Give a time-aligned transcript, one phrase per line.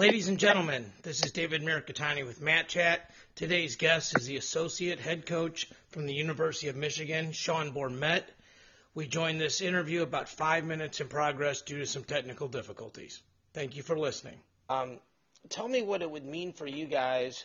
[0.00, 3.10] Ladies and gentlemen, this is David Mirikitani with Mat Chat.
[3.34, 8.22] Today's guest is the associate head coach from the University of Michigan, Sean Bormet.
[8.94, 13.20] We joined this interview about five minutes in progress due to some technical difficulties.
[13.52, 14.38] Thank you for listening.
[14.70, 15.00] Um,
[15.50, 17.44] tell me what it would mean for you guys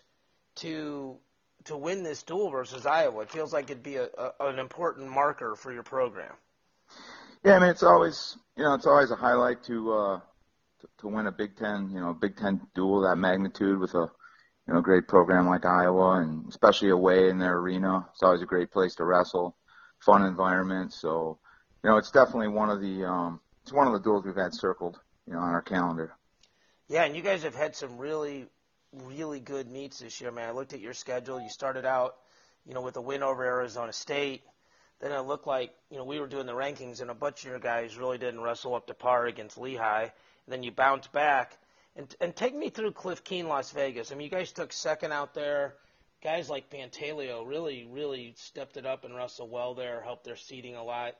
[0.61, 1.17] to
[1.65, 3.23] to win this duel versus Iowa.
[3.23, 6.31] It feels like it'd be a, a, an important marker for your program.
[7.43, 10.19] Yeah, I mean it's always you know it's always a highlight to uh,
[10.99, 14.09] to, win a Big Ten you know Big Ten duel that magnitude with a
[14.67, 18.05] you know great program like Iowa and especially away in their arena.
[18.11, 19.55] It's always a great place to wrestle,
[19.99, 20.93] fun environment.
[20.93, 21.39] So
[21.83, 24.53] you know it's definitely one of the um, it's one of the duels we've had
[24.53, 26.15] circled you know on our calendar.
[26.87, 28.47] Yeah, and you guys have had some really
[29.03, 30.49] really good meets this year, man.
[30.49, 31.41] I looked at your schedule.
[31.41, 32.15] You started out,
[32.65, 34.43] you know, with a win over Arizona State.
[34.99, 37.49] Then it looked like, you know, we were doing the rankings and a bunch of
[37.49, 40.09] your guys really didn't wrestle up to par against Lehigh.
[40.45, 41.57] And then you bounce back.
[41.95, 44.11] And, and take me through Cliff Keen, Las Vegas.
[44.11, 45.75] I mean, you guys took second out there.
[46.21, 50.75] Guys like Pantaleo really, really stepped it up and wrestled well there, helped their seating
[50.75, 51.15] a lot.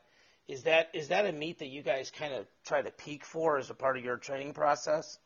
[0.48, 3.58] Is that is that a meet that you guys kind of try to peak for
[3.58, 5.18] as a part of your training process?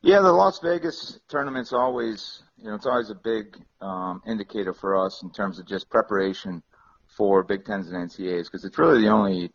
[0.00, 5.04] Yeah, the Las Vegas tournament's always, you know, it's always a big um, indicator for
[5.04, 6.62] us in terms of just preparation
[7.16, 9.52] for Big Tens and NCAAs because it's really the only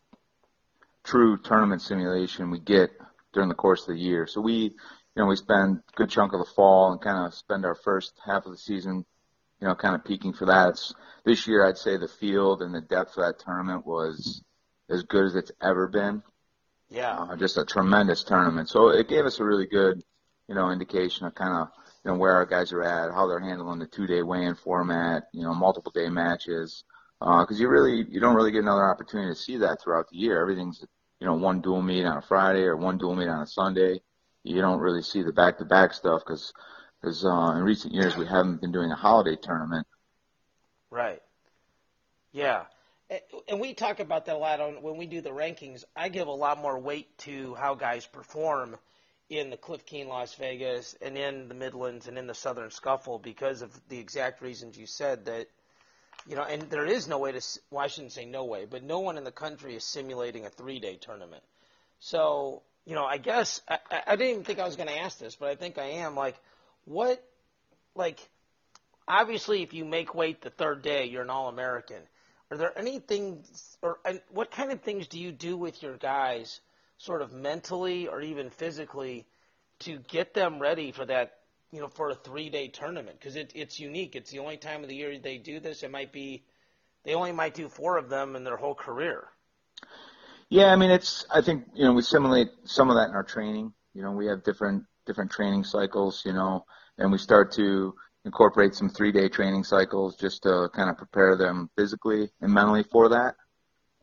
[1.04, 2.92] true tournament simulation we get
[3.34, 4.28] during the course of the year.
[4.28, 4.72] So we, you
[5.16, 8.14] know, we spend a good chunk of the fall and kind of spend our first
[8.26, 9.06] half of the season,
[9.62, 10.70] you know, kind of peaking for that.
[10.70, 10.94] It's,
[11.26, 14.42] this year, I'd say the field and the depth of that tournament was
[14.90, 16.24] as good as it's ever been.
[16.90, 17.18] Yeah.
[17.18, 18.70] Uh, just a tremendous tournament.
[18.70, 20.02] So it gave us a really good
[20.48, 21.68] you know, indication of kind of
[22.04, 25.44] you know where our guys are at, how they're handling the two-day weigh-in format, you
[25.44, 26.84] know, multiple day matches.
[27.20, 30.18] Because uh, you really you don't really get another opportunity to see that throughout the
[30.18, 30.40] year.
[30.40, 30.86] Everything's
[31.20, 34.02] you know one dual meet on a Friday or one dual meet on a Sunday.
[34.44, 36.54] You don't really see the back-to-back stuff because
[37.02, 39.86] because uh, in recent years we haven't been doing a holiday tournament.
[40.90, 41.22] Right.
[42.32, 42.64] Yeah.
[43.48, 45.84] And we talk about that a lot on when we do the rankings.
[45.96, 48.78] I give a lot more weight to how guys perform
[49.30, 53.20] in the Cliff Keen Las Vegas and in the Midlands and in the Southern Scuffle
[53.20, 55.48] because of the exact reasons you said that
[56.28, 57.42] you know and there is no way to
[57.72, 60.50] well I shouldn't say no way but no one in the country is simulating a
[60.50, 61.44] 3-day tournament.
[62.00, 65.18] So, you know, I guess I, I didn't even think I was going to ask
[65.18, 66.36] this, but I think I am like
[66.86, 67.24] what
[67.96, 68.20] like
[69.08, 72.02] obviously if you make weight the third day, you're an all-American.
[72.52, 76.62] Are there any things or what kind of things do you do with your guys
[76.98, 79.26] sort of mentally or even physically
[79.80, 81.38] to get them ready for that,
[81.72, 84.16] you know, for a three day tournament because it, it's unique.
[84.16, 85.84] It's the only time of the year they do this.
[85.84, 86.44] It might be,
[87.04, 89.28] they only might do four of them in their whole career.
[90.50, 93.24] Yeah, I mean, it's, I think, you know, we simulate some of that in our
[93.24, 93.74] training.
[93.94, 96.64] You know, we have different, different training cycles, you know,
[96.98, 101.36] and we start to incorporate some three day training cycles just to kind of prepare
[101.36, 103.36] them physically and mentally for that.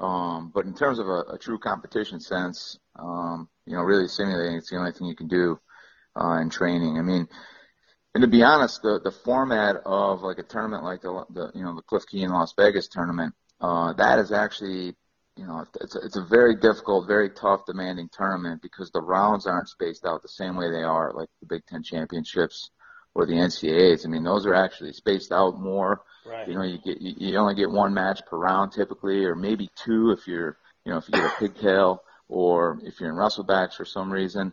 [0.01, 4.57] Um, but in terms of a, a true competition sense, um, you know, really simulating
[4.57, 5.59] it's the only thing you can do
[6.21, 6.99] uh, in training.
[6.99, 7.29] I mean,
[8.15, 11.65] and to be honest, the the format of like a tournament like the, the you
[11.65, 14.95] know the Cliff Keen Las Vegas tournament, uh, that is actually
[15.37, 19.47] you know it's a, it's a very difficult, very tough, demanding tournament because the rounds
[19.47, 22.71] aren't spaced out the same way they are like the Big Ten championships
[23.15, 24.07] or the NCAAs.
[24.07, 26.03] I mean, those are actually spaced out more.
[26.25, 26.49] Right.
[26.49, 29.71] You know, you get you, you only get one match per round typically, or maybe
[29.75, 33.75] two if you're you know if you get a pigtail or if you're in wrestlebacks
[33.75, 34.53] for some reason.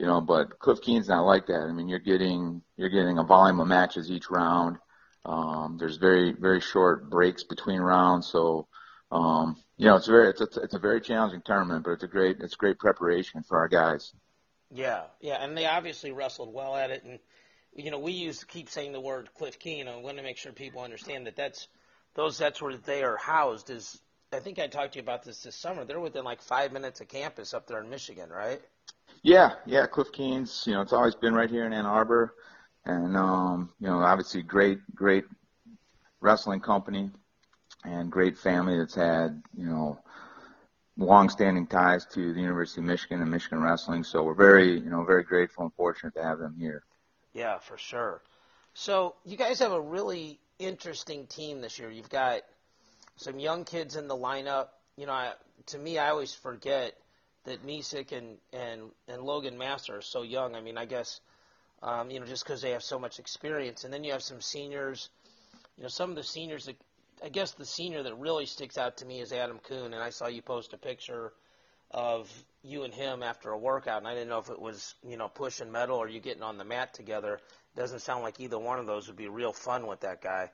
[0.00, 1.60] You know, but Cliff Keen's not like that.
[1.60, 4.78] I mean, you're getting you're getting a volume of matches each round.
[5.26, 8.66] Um, there's very very short breaks between rounds, so
[9.12, 12.08] um, you know it's very it's a, it's a very challenging tournament, but it's a
[12.08, 14.14] great it's great preparation for our guys.
[14.70, 17.18] Yeah, yeah, and they obviously wrestled well at it, and
[17.74, 19.86] you know, we use keep saying the word Cliff Keen.
[19.86, 21.68] I want to make sure people understand that that's
[22.14, 23.68] those that's where they are housed.
[23.68, 24.00] Is
[24.32, 25.84] I think I talked to you about this this summer.
[25.84, 28.62] They're within like five minutes of campus up there in Michigan, right?
[29.22, 29.86] Yeah, yeah.
[29.86, 32.34] Cliff Keen's, you know, it's always been right here in Ann Arbor,
[32.84, 35.24] and um, you know, obviously great, great
[36.20, 37.10] wrestling company
[37.84, 39.98] and great family that's had, you know,
[40.96, 44.04] long-standing ties to the University of Michigan and Michigan wrestling.
[44.04, 46.82] So we're very, you know, very grateful and fortunate to have them here.
[47.32, 48.20] Yeah, for sure.
[48.74, 51.90] So you guys have a really interesting team this year.
[51.90, 52.42] You've got
[53.16, 54.68] some young kids in the lineup.
[54.96, 55.32] You know, I,
[55.66, 56.94] to me, I always forget
[57.44, 60.54] that Micic and, and, and Logan Massa are so young.
[60.54, 61.20] I mean, I guess,
[61.82, 63.84] um, you know, just because they have so much experience.
[63.84, 65.08] And then you have some seniors.
[65.76, 66.76] You know, some of the seniors that,
[67.24, 69.94] I guess the senior that really sticks out to me is Adam Coon.
[69.94, 71.32] And I saw you post a picture
[71.90, 72.30] of
[72.62, 75.28] you and him after a workout, and I didn't know if it was you know
[75.28, 77.40] pushing metal or you getting on the mat together.
[77.76, 80.50] Doesn't sound like either one of those would be real fun with that guy.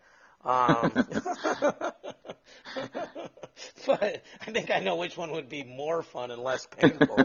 [0.47, 0.93] Um,
[3.87, 7.19] but I think I know which one would be more fun and less painful.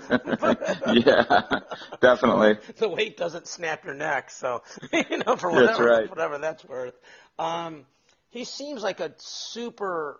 [0.91, 1.59] yeah,
[2.01, 2.57] definitely.
[2.77, 6.09] the weight doesn't snap your neck, so you know for whatever That's right.
[6.09, 6.95] whatever that's worth.
[7.37, 7.85] Um,
[8.31, 10.19] he seems like a super,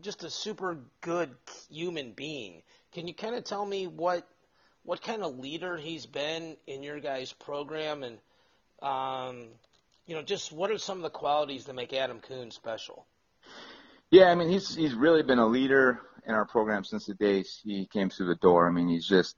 [0.00, 1.30] just a super good
[1.70, 2.62] human being.
[2.92, 4.26] Can you kind of tell me what
[4.82, 8.18] what kind of leader he's been in your guys' program, and
[8.82, 9.48] um,
[10.06, 13.06] you know, just what are some of the qualities that make Adam Coon special?
[14.10, 17.44] Yeah, I mean he's he's really been a leader in our program since the day
[17.64, 18.68] he came through the door.
[18.68, 19.36] I mean he's just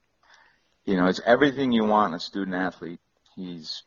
[0.84, 3.00] you know, it's everything you want in a student athlete.
[3.36, 3.84] He's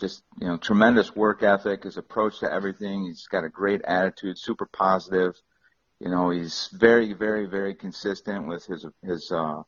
[0.00, 3.04] just, you know, tremendous work ethic, his approach to everything.
[3.04, 5.40] He's got a great attitude, super positive.
[6.00, 9.62] You know, he's very, very, very consistent with his his uh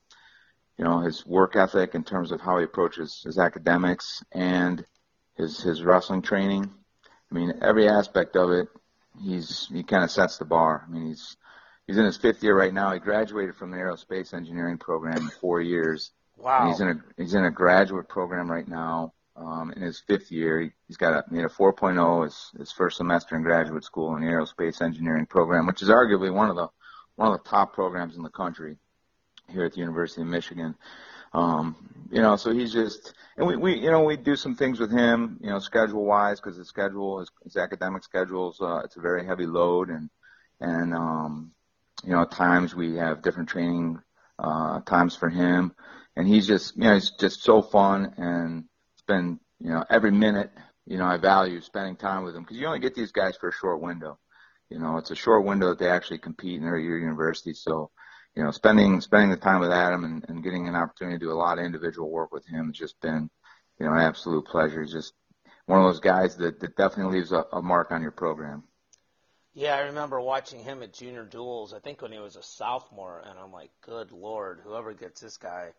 [0.76, 4.84] you know, his work ethic in terms of how he approaches his academics and
[5.36, 6.70] his his wrestling training.
[7.30, 8.68] I mean, every aspect of it
[9.22, 10.84] he's he kind of sets the bar.
[10.86, 11.36] I mean, he's
[11.86, 12.92] he's in his fifth year right now.
[12.92, 16.12] He graduated from the aerospace engineering program in four years.
[16.36, 16.68] Wow.
[16.68, 19.12] He's in a he's in a graduate program right now.
[19.36, 22.98] Um, in his fifth year, he, he's got a, made a 4.0 his, his first
[22.98, 26.68] semester in graduate school in the aerospace engineering program, which is arguably one of the
[27.16, 28.76] one of the top programs in the country
[29.50, 30.76] here at the University of Michigan.
[31.34, 31.76] Um,
[32.10, 34.92] you know, so he's just, and we, we, you know, we do some things with
[34.92, 39.00] him, you know, schedule wise, because his schedule, his, his academic schedules, uh, it's a
[39.00, 40.08] very heavy load, and
[40.60, 41.50] and um,
[42.04, 43.98] you know, at times we have different training
[44.38, 45.72] uh, times for him,
[46.16, 48.64] and he's just, you know, he's just so fun, and
[48.94, 50.52] it's been, you know, every minute,
[50.86, 53.48] you know, I value spending time with him because you only get these guys for
[53.48, 54.18] a short window.
[54.70, 57.90] You know, it's a short window that they actually compete in their year university, so
[58.36, 61.32] you know, spending spending the time with Adam and, and getting an opportunity to do
[61.32, 63.30] a lot of individual work with him has just been,
[63.78, 64.82] you know, an absolute pleasure.
[64.82, 65.12] He's just
[65.66, 68.64] one of those guys that, that definitely leaves a, a mark on your program.
[69.54, 71.72] Yeah, I remember watching him at junior duels.
[71.72, 75.36] I think when he was a sophomore, and I'm like, good lord, whoever gets this
[75.36, 75.70] guy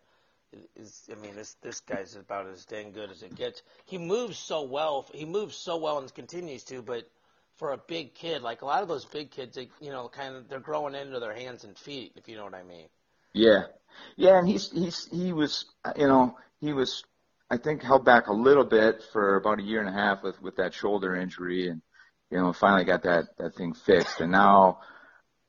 [0.78, 1.10] is.
[1.12, 3.62] I mean, this this guy's about as dang good as it gets.
[3.86, 5.06] He moves so well.
[5.13, 7.10] He moves so well and continues to, but
[7.57, 10.36] for a big kid, like a lot of those big kids, they, you know, kind
[10.36, 12.88] of they're growing into their hands and feet, if you know what I mean.
[13.34, 13.63] Yeah,
[14.16, 15.66] yeah, and he's he's he was,
[15.98, 17.04] you know, he was,
[17.50, 20.42] I think, held back a little bit for about a year and a half with
[20.42, 21.81] with that shoulder injury, and
[22.31, 24.80] you know, finally got that that thing fixed, and now,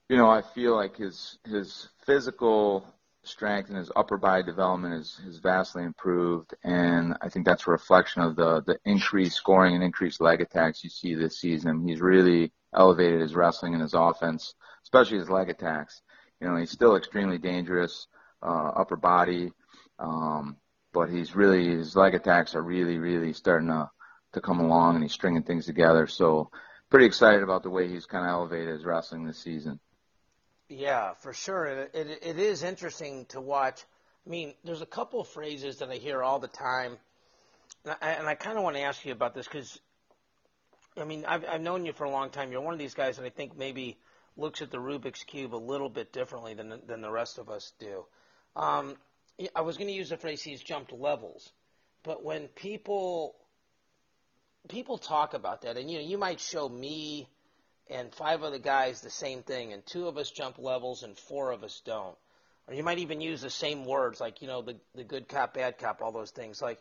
[0.09, 2.87] you know, I feel like his his physical
[3.27, 6.55] strength and his upper body development is, is vastly improved.
[6.65, 10.83] And I think that's a reflection of the, the increased scoring and increased leg attacks
[10.83, 11.87] you see this season.
[11.87, 16.03] He's really elevated his wrestling and his offense, especially his leg attacks.
[16.41, 18.07] You know, he's still extremely dangerous,
[18.43, 19.53] uh, upper body.
[19.99, 20.57] Um,
[20.93, 23.91] but he's really, his leg attacks are really, really starting to,
[24.33, 26.07] to come along and he's stringing things together.
[26.07, 26.51] So
[26.91, 29.81] pretty excited about the way he's kind of elevated his wrestling this season.
[30.69, 31.67] Yeah, for sure.
[31.67, 33.85] It, it, it is interesting to watch.
[34.27, 36.97] I mean, there's a couple of phrases that I hear all the time,
[37.85, 39.79] and I, I kind of want to ask you about this because,
[40.97, 42.51] I mean, I've, I've known you for a long time.
[42.51, 43.97] You're one of these guys that I think maybe
[44.37, 47.73] looks at the Rubik's cube a little bit differently than than the rest of us
[47.79, 48.05] do.
[48.57, 48.97] Um,
[49.55, 51.53] I was going to use the phrase "he's jumped levels,"
[52.03, 53.37] but when people
[54.69, 57.29] people talk about that, and you know, you might show me
[57.89, 61.53] and five other guys the same thing, and two of us jump levels and four
[61.53, 62.17] of us don't.
[62.69, 65.55] Or you might even use the same words, like you know the the good cop,
[65.55, 66.61] bad cop, all those things.
[66.61, 66.81] Like,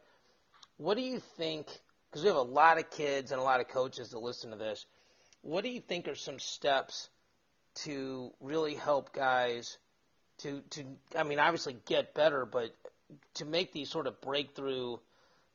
[0.77, 1.67] what do you think?
[2.09, 4.57] Because we have a lot of kids and a lot of coaches that listen to
[4.57, 4.85] this.
[5.41, 7.09] What do you think are some steps
[7.83, 9.77] to really help guys
[10.39, 10.83] to to?
[11.15, 12.75] I mean, obviously get better, but
[13.35, 14.97] to make these sort of breakthrough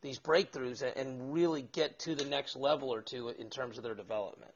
[0.03, 3.95] these breakthroughs and really get to the next level or two in terms of their
[3.95, 4.53] development.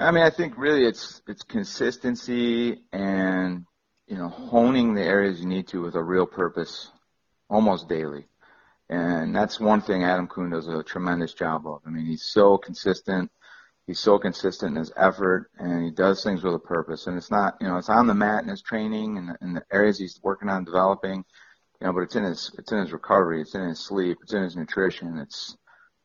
[0.00, 3.66] I mean, I think really it's it's consistency and
[4.06, 6.90] you know honing the areas you need to with a real purpose,
[7.50, 8.26] almost daily,
[8.88, 11.82] and that's one thing Adam Coon does a tremendous job of.
[11.86, 13.30] I mean, he's so consistent.
[13.86, 17.06] He's so consistent in his effort, and he does things with a purpose.
[17.06, 19.64] And it's not, you know, it's on the mat in his training and, and the
[19.72, 21.24] areas he's working on developing,
[21.80, 24.32] you know, but it's in his it's in his recovery, it's in his sleep, it's
[24.32, 25.58] in his nutrition, it's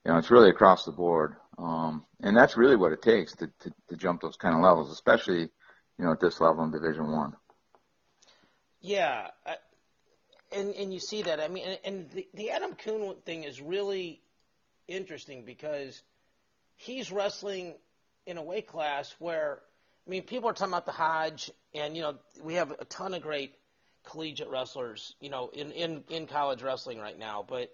[0.05, 1.35] you know, it's really across the board.
[1.57, 4.91] Um, and that's really what it takes to, to, to jump those kind of levels,
[4.91, 7.33] especially, you know, at this level in Division One.
[8.81, 9.55] Yeah, I,
[10.51, 11.39] and and you see that.
[11.39, 14.21] I mean, and, and the, the Adam Coon thing is really
[14.87, 16.01] interesting because
[16.75, 17.75] he's wrestling
[18.25, 19.61] in a weight class where,
[20.05, 23.13] I mean, people are talking about the Hodge, and you know, we have a ton
[23.13, 23.55] of great
[24.03, 27.43] collegiate wrestlers, you know, in, in, in college wrestling right now.
[27.47, 27.71] But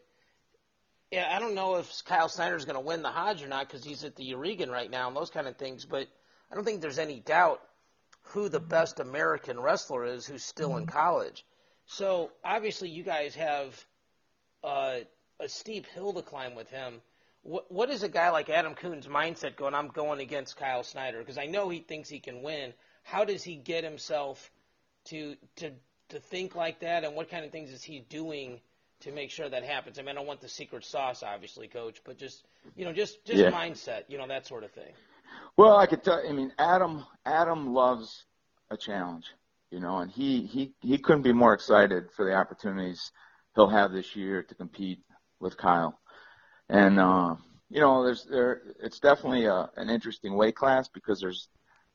[1.11, 3.83] yeah, I don't know if Kyle Snyder's going to win the Hodge or not because
[3.83, 5.85] he's at the Oregon right now and those kind of things.
[5.85, 6.07] But
[6.49, 7.61] I don't think there's any doubt
[8.23, 11.45] who the best American wrestler is who's still in college.
[11.85, 13.85] So obviously, you guys have
[14.63, 14.99] uh,
[15.41, 17.01] a steep hill to climb with him.
[17.43, 19.73] What, what is a guy like Adam Coon's mindset going?
[19.73, 22.73] I'm going against Kyle Snyder because I know he thinks he can win.
[23.03, 24.49] How does he get himself
[25.05, 25.71] to to
[26.09, 28.61] to think like that, and what kind of things is he doing
[29.01, 29.99] to make sure that happens?
[29.99, 33.23] I mean, I don't want the secret sauce, obviously, Coach, but just you know, just
[33.25, 33.51] just Yeah.
[33.51, 34.93] mindset, you know, that sort of thing.
[35.57, 36.21] Well, I could tell.
[36.27, 38.25] I mean, Adam Adam loves
[38.69, 39.25] a challenge,
[39.69, 43.11] you know, and he he he couldn't be more excited for the opportunities
[43.55, 44.99] he'll have this year to compete
[45.39, 45.99] with Kyle.
[46.69, 47.35] And uh,
[47.69, 51.49] you know, there's there it's definitely a, an interesting weight class because there's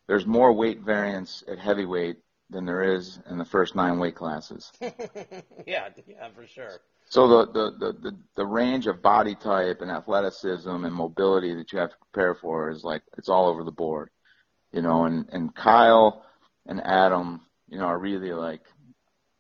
[0.06, 2.18] there's more weight variance at heavyweight
[2.50, 4.70] than there is in the first nine weight classes.
[4.80, 6.80] yeah, yeah, for sure.
[7.08, 11.78] So the, the, the, the, range of body type and athleticism and mobility that you
[11.78, 14.10] have to prepare for is like it's all over the board.
[14.72, 16.24] You know, and, and Kyle
[16.66, 18.62] and Adam, you know, are really like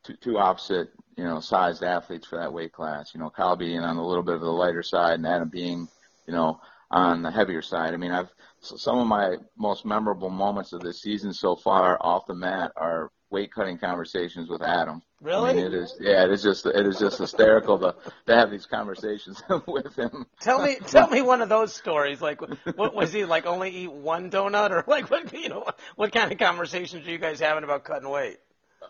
[0.04, 3.12] two, two opposite, you know, sized athletes for that weight class.
[3.12, 5.88] You know, Kyle being on a little bit of the lighter side and Adam being,
[6.26, 7.94] you know, on the heavier side.
[7.94, 12.26] I mean, I've some of my most memorable moments of this season so far off
[12.26, 15.02] the mat are weight cutting conversations with Adam.
[15.20, 15.50] Really?
[15.50, 15.94] I mean, it is.
[16.00, 16.64] Yeah, it is just.
[16.64, 17.94] It is just hysterical to
[18.26, 20.24] to have these conversations with him.
[20.40, 22.22] Tell me, tell me one of those stories.
[22.22, 22.40] Like,
[22.74, 23.44] what was he like?
[23.44, 25.30] Only eat one donut, or like what?
[25.34, 28.38] You know, what, what kind of conversations are you guys having about cutting weight?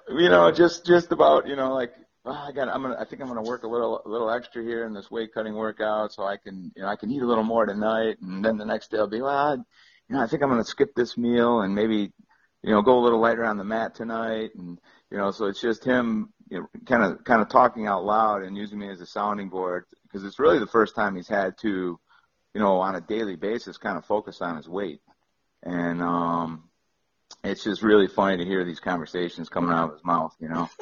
[0.09, 1.49] You know, just just about.
[1.49, 1.93] You know, like
[2.25, 2.69] oh, I got.
[2.69, 2.97] I'm gonna.
[3.01, 5.55] I think I'm gonna work a little a little extra here in this weight cutting
[5.55, 6.71] workout, so I can.
[6.77, 9.09] You know, I can eat a little more tonight, and then the next day I'll
[9.09, 9.37] be well.
[9.37, 12.13] I, You know, I think I'm gonna skip this meal and maybe,
[12.63, 14.79] you know, go a little lighter on the mat tonight, and
[15.11, 18.43] you know, so it's just him, you know, kind of kind of talking out loud
[18.43, 21.57] and using me as a sounding board because it's really the first time he's had
[21.59, 21.99] to,
[22.55, 25.01] you know, on a daily basis, kind of focus on his weight,
[25.63, 26.65] and um,
[27.45, 30.69] it's just really funny to hear these conversations coming out of his mouth, you know.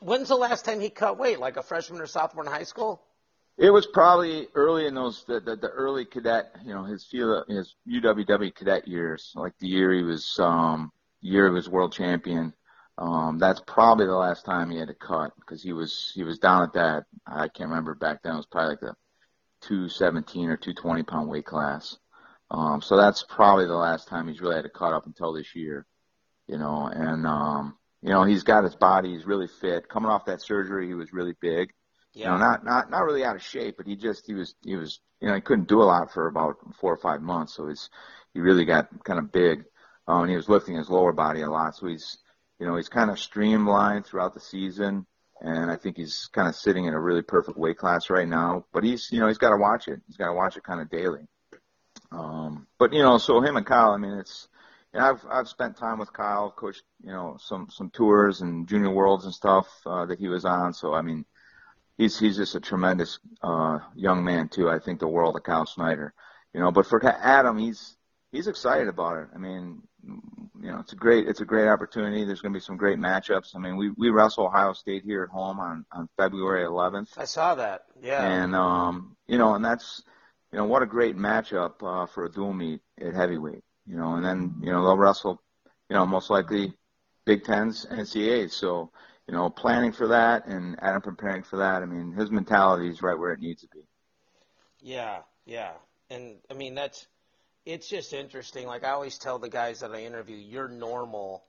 [0.00, 1.38] When's the last time he cut weight?
[1.40, 3.02] Like a freshman or sophomore in high school?
[3.58, 7.74] It was probably early in those the, the, the early cadet, you know, his his
[7.88, 12.54] UWW cadet years, like the year he was um year he was world champion.
[12.98, 16.38] Um, that's probably the last time he had to cut because he was he was
[16.38, 18.94] down at that I can't remember back then it was probably like the
[19.62, 21.96] 217 or 220 pound weight class.
[22.52, 25.56] Um, so that's probably the last time he's really had to cut up until this
[25.56, 25.84] year,
[26.46, 26.86] you know.
[26.86, 29.88] And um, you know he's got his body, he's really fit.
[29.88, 31.72] Coming off that surgery, he was really big
[32.18, 34.76] you know, not not not really out of shape, but he just he was he
[34.76, 37.68] was you know he couldn't do a lot for about four or five months, so
[37.68, 37.88] he's
[38.34, 39.64] he really got kind of big,
[40.06, 42.18] um, and he was lifting his lower body a lot, so he's
[42.58, 45.06] you know he's kind of streamlined throughout the season,
[45.40, 48.64] and I think he's kind of sitting in a really perfect weight class right now.
[48.72, 50.80] But he's you know he's got to watch it, he's got to watch it kind
[50.80, 51.26] of daily.
[52.10, 54.48] Um, but you know, so him and Kyle, I mean, it's
[54.92, 58.66] you know, I've I've spent time with Kyle, coached you know some some tours and
[58.66, 61.24] junior worlds and stuff uh, that he was on, so I mean
[61.98, 64.70] he's he's just a tremendous uh, young man too.
[64.70, 66.14] I think the world of Kyle Snyder,
[66.54, 66.70] you know.
[66.70, 67.96] But for Adam, he's
[68.32, 69.28] he's excited about it.
[69.34, 72.24] I mean, you know, it's a great it's a great opportunity.
[72.24, 73.54] There's going to be some great matchups.
[73.54, 77.24] I mean, we we wrestle Ohio State here at home on on February 11th, I
[77.24, 77.82] saw that.
[78.00, 78.22] Yeah.
[78.22, 80.02] and um, you know, and that's
[80.52, 83.64] you know what a great matchup uh, for a dual meet at heavyweight.
[83.86, 85.42] You know, and then you know they'll wrestle,
[85.88, 86.74] you know, most likely
[87.24, 88.52] Big Tens, NCAAs.
[88.52, 88.90] So
[89.28, 91.82] you know, planning for that and Adam preparing for that.
[91.82, 93.80] I mean, his mentality is right where it needs to be.
[94.80, 95.72] Yeah, yeah.
[96.08, 97.06] And I mean that's
[97.66, 98.66] it's just interesting.
[98.66, 101.44] Like I always tell the guys that I interview, you're normal.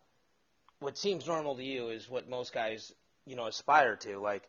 [0.79, 2.93] What seems normal to you is what most guys,
[3.25, 4.19] you know, aspire to.
[4.19, 4.43] Like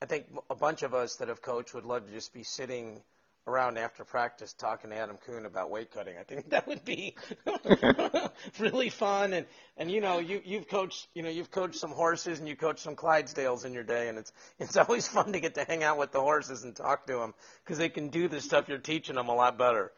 [0.00, 3.00] I think a bunch of us that have coached would love to just be sitting
[3.46, 6.16] around after practice talking to Adam Coon about weight cutting.
[6.18, 7.14] I think that would be
[8.58, 9.32] really fun.
[9.32, 12.56] And and you know you you've coached you know you've coached some horses and you
[12.56, 15.82] coached some Clydesdales in your day, and it's it's always fun to get to hang
[15.82, 17.34] out with the horses and talk to them
[17.64, 19.92] because they can do the stuff you're teaching them a lot better.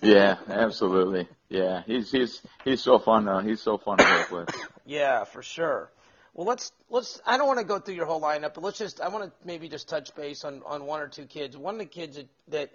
[0.00, 1.28] yeah, absolutely.
[1.48, 3.28] Yeah, he's he's he's so fun.
[3.28, 4.54] Uh, he's so fun to work with.
[4.86, 5.90] Yeah, for sure.
[6.34, 7.18] Well, let's let's.
[7.24, 9.00] I don't want to go through your whole lineup, but let's just.
[9.00, 11.56] I want to maybe just touch base on on one or two kids.
[11.56, 12.70] One of the kids that, that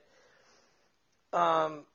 [1.34, 1.86] um,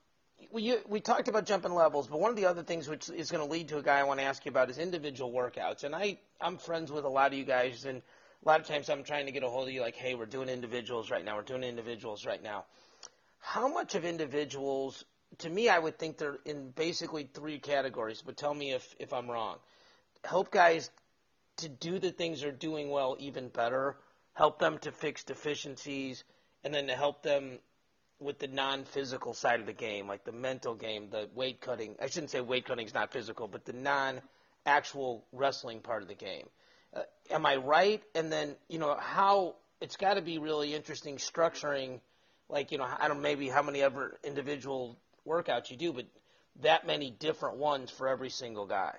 [0.51, 3.45] we we talked about jumping levels, but one of the other things which is going
[3.45, 5.83] to lead to a guy I want to ask you about is individual workouts.
[5.83, 8.01] And I I'm friends with a lot of you guys, and
[8.43, 10.25] a lot of times I'm trying to get a hold of you, like, hey, we're
[10.25, 11.35] doing individuals right now.
[11.35, 12.65] We're doing individuals right now.
[13.39, 15.05] How much of individuals?
[15.39, 19.13] To me, I would think they're in basically three categories, but tell me if if
[19.13, 19.57] I'm wrong.
[20.23, 20.89] Help guys
[21.57, 23.97] to do the things they're doing well even better,
[24.33, 26.23] help them to fix deficiencies,
[26.63, 27.59] and then to help them
[28.19, 31.95] with the non-physical side of the game, like the mental game, the weight cutting.
[32.01, 36.15] I shouldn't say weight cutting is not physical, but the non-actual wrestling part of the
[36.15, 36.47] game.
[36.95, 38.01] Uh, am I right?
[38.13, 41.99] And then you know how it's got to be really interesting structuring,
[42.49, 46.05] like you know I don't maybe how many ever individual workouts you do, but
[46.61, 48.95] that many different ones for every single guy.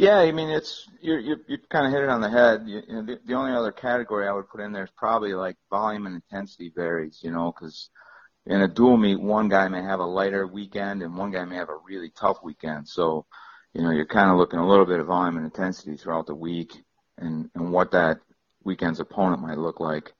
[0.00, 2.62] Yeah, I mean it's you you you kind of hit it on the head.
[2.64, 5.34] You, you know, the, the only other category I would put in there is probably
[5.34, 7.18] like volume and intensity varies.
[7.22, 7.90] You know, because
[8.46, 11.56] in a dual meet, one guy may have a lighter weekend and one guy may
[11.56, 12.88] have a really tough weekend.
[12.88, 13.26] So,
[13.74, 16.34] you know, you're kind of looking a little bit of volume and intensity throughout the
[16.34, 16.82] week
[17.18, 18.20] and and what that
[18.64, 20.14] weekend's opponent might look like.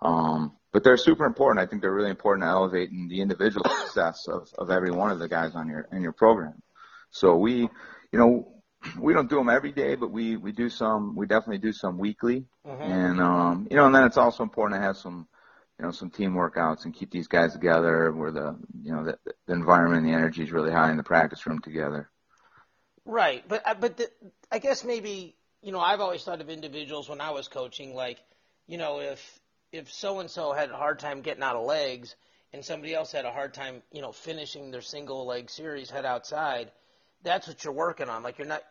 [0.00, 1.60] Um, but they're super important.
[1.60, 5.18] I think they're really important to elevating the individual success of, of every one of
[5.18, 6.62] the guys on your in your program.
[7.10, 7.68] So we,
[8.12, 8.53] you know,
[8.98, 11.16] we don't do them every day, but we we do some.
[11.16, 12.82] We definitely do some weekly, mm-hmm.
[12.82, 15.26] and um, you know, and then it's also important to have some,
[15.78, 19.18] you know, some team workouts and keep these guys together, where the you know the,
[19.46, 22.10] the environment and the energy is really high in the practice room together.
[23.04, 24.10] Right, but uh, but the,
[24.50, 28.18] I guess maybe you know I've always thought of individuals when I was coaching like,
[28.66, 29.40] you know, if
[29.72, 32.14] if so and so had a hard time getting out of legs
[32.52, 36.04] and somebody else had a hard time, you know, finishing their single leg series head
[36.04, 36.70] outside,
[37.24, 38.22] that's what you're working on.
[38.22, 38.62] Like you're not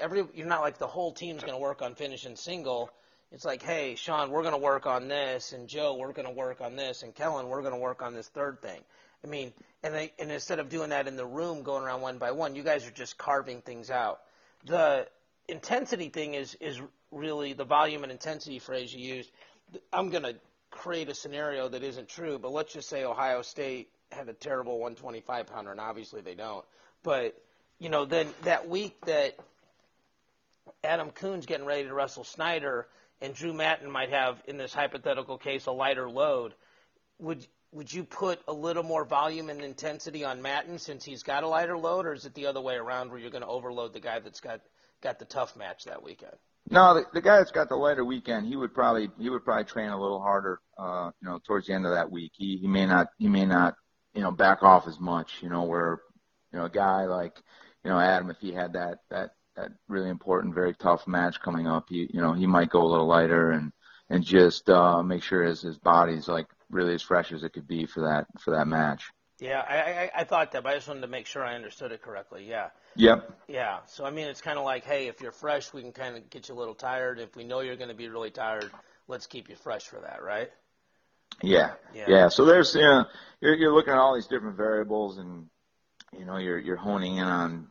[0.00, 2.90] every you're not like the whole team's going to work on finishing single.
[3.32, 6.34] It's like, hey, Sean, we're going to work on this, and Joe, we're going to
[6.34, 8.80] work on this, and Kellen, we're going to work on this third thing.
[9.24, 9.52] I mean,
[9.82, 12.54] and they, and instead of doing that in the room, going around one by one,
[12.54, 14.20] you guys are just carving things out.
[14.64, 15.08] The
[15.48, 16.80] intensity thing is is
[17.10, 19.30] really the volume and intensity phrase you used.
[19.92, 20.36] I'm going to
[20.70, 24.74] create a scenario that isn't true, but let's just say Ohio State had a terrible
[24.74, 26.64] 125 pounder, and obviously they don't.
[27.02, 27.36] But
[27.78, 29.36] you know, then that week that
[30.86, 32.86] Adam Coon's getting ready to wrestle Snyder,
[33.20, 36.54] and Drew Mattin might have, in this hypothetical case, a lighter load.
[37.18, 41.42] Would would you put a little more volume and intensity on Mattin since he's got
[41.42, 43.92] a lighter load, or is it the other way around where you're going to overload
[43.92, 44.60] the guy that's got
[45.02, 46.32] got the tough match that weekend?
[46.70, 49.64] No, the, the guy that's got the lighter weekend, he would probably he would probably
[49.64, 52.32] train a little harder, uh, you know, towards the end of that week.
[52.34, 53.74] He he may not he may not
[54.14, 56.00] you know back off as much, you know, where
[56.52, 57.36] you know a guy like
[57.84, 61.66] you know Adam, if he had that that that really important, very tough match coming
[61.66, 63.72] up, he you know he might go a little lighter and
[64.08, 67.66] and just uh, make sure his his body's like really as fresh as it could
[67.66, 69.10] be for that for that match.
[69.38, 71.92] Yeah, I, I, I thought that, but I just wanted to make sure I understood
[71.92, 72.46] it correctly.
[72.48, 72.68] Yeah.
[72.94, 73.38] Yep.
[73.48, 73.80] Yeah.
[73.86, 76.30] So I mean, it's kind of like, hey, if you're fresh, we can kind of
[76.30, 77.18] get you a little tired.
[77.18, 78.70] If we know you're going to be really tired,
[79.08, 80.50] let's keep you fresh for that, right?
[81.42, 81.72] Yeah.
[81.94, 82.04] Yeah.
[82.08, 82.28] yeah.
[82.28, 83.04] So there's, you know,
[83.42, 85.48] you're, you're looking at all these different variables, and
[86.18, 87.68] you know, you're you're honing in on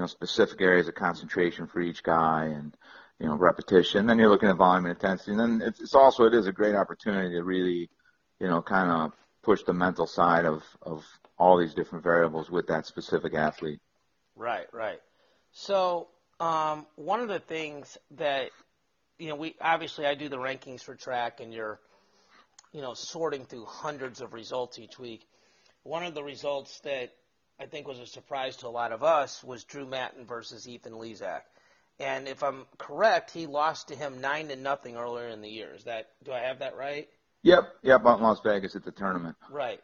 [0.00, 2.74] you know, specific areas of concentration for each guy and,
[3.18, 4.06] you know, repetition.
[4.06, 5.32] Then you're looking at volume and intensity.
[5.32, 7.90] And then it's, it's also, it is a great opportunity to really,
[8.38, 11.04] you know, kind of push the mental side of, of
[11.38, 13.78] all these different variables with that specific athlete.
[14.36, 15.00] Right, right.
[15.52, 16.08] So,
[16.40, 18.48] um, one of the things that,
[19.18, 21.78] you know, we obviously I do the rankings for track and you're,
[22.72, 25.26] you know, sorting through hundreds of results each week.
[25.82, 27.10] One of the results that
[27.60, 30.94] I think was a surprise to a lot of us was Drew Mattin versus Ethan
[30.94, 31.42] Lizak.
[31.98, 35.74] And if I'm correct, he lost to him nine to nothing earlier in the year.
[35.74, 37.08] Is that do I have that right?
[37.42, 39.36] Yep, yep, out in Las Vegas at the tournament.
[39.50, 39.80] Right.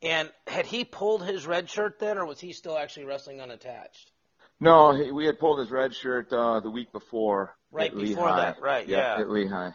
[0.00, 4.12] And had he pulled his red shirt then, or was he still actually wrestling unattached?
[4.60, 7.56] No, he, we had pulled his red shirt uh, the week before.
[7.70, 8.40] Right before Lehigh.
[8.40, 8.88] that, right?
[8.88, 9.20] Yep, yeah.
[9.20, 9.70] At Lehigh.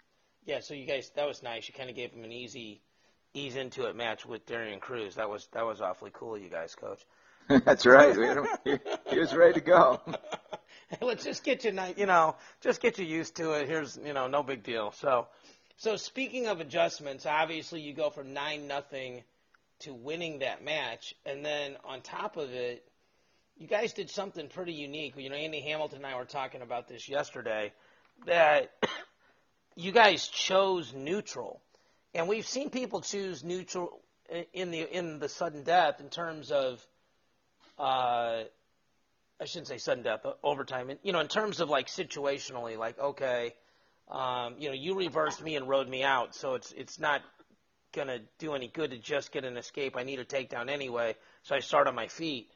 [0.45, 1.67] Yeah, so you guys, that was nice.
[1.67, 2.81] You kind of gave him an easy,
[3.33, 5.15] ease into it match with Darian Cruz.
[5.15, 7.05] That was that was awfully cool, you guys, coach.
[7.65, 8.15] That's right.
[8.63, 8.77] He,
[9.09, 10.01] he was ready to go.
[11.01, 13.67] Let's just get you, you know, just get you used to it.
[13.67, 14.91] Here's, you know, no big deal.
[14.91, 15.27] So,
[15.77, 19.23] so speaking of adjustments, obviously you go from nine nothing
[19.79, 22.85] to winning that match, and then on top of it,
[23.57, 25.15] you guys did something pretty unique.
[25.17, 27.73] You know, Andy Hamilton and I were talking about this yesterday.
[28.25, 28.71] That
[29.75, 31.59] you guys chose neutral,
[32.13, 33.99] and we've seen people choose neutral
[34.53, 36.85] in the in the sudden death in terms of
[37.79, 38.43] uh,
[39.39, 40.89] I shouldn't say sudden death, overtime.
[40.89, 43.53] And, you know, in terms of like situationally, like okay,
[44.09, 47.21] um, you know, you reversed me and rode me out, so it's it's not
[47.93, 49.95] gonna do any good to just get an escape.
[49.97, 52.49] I need a takedown anyway, so I start on my feet.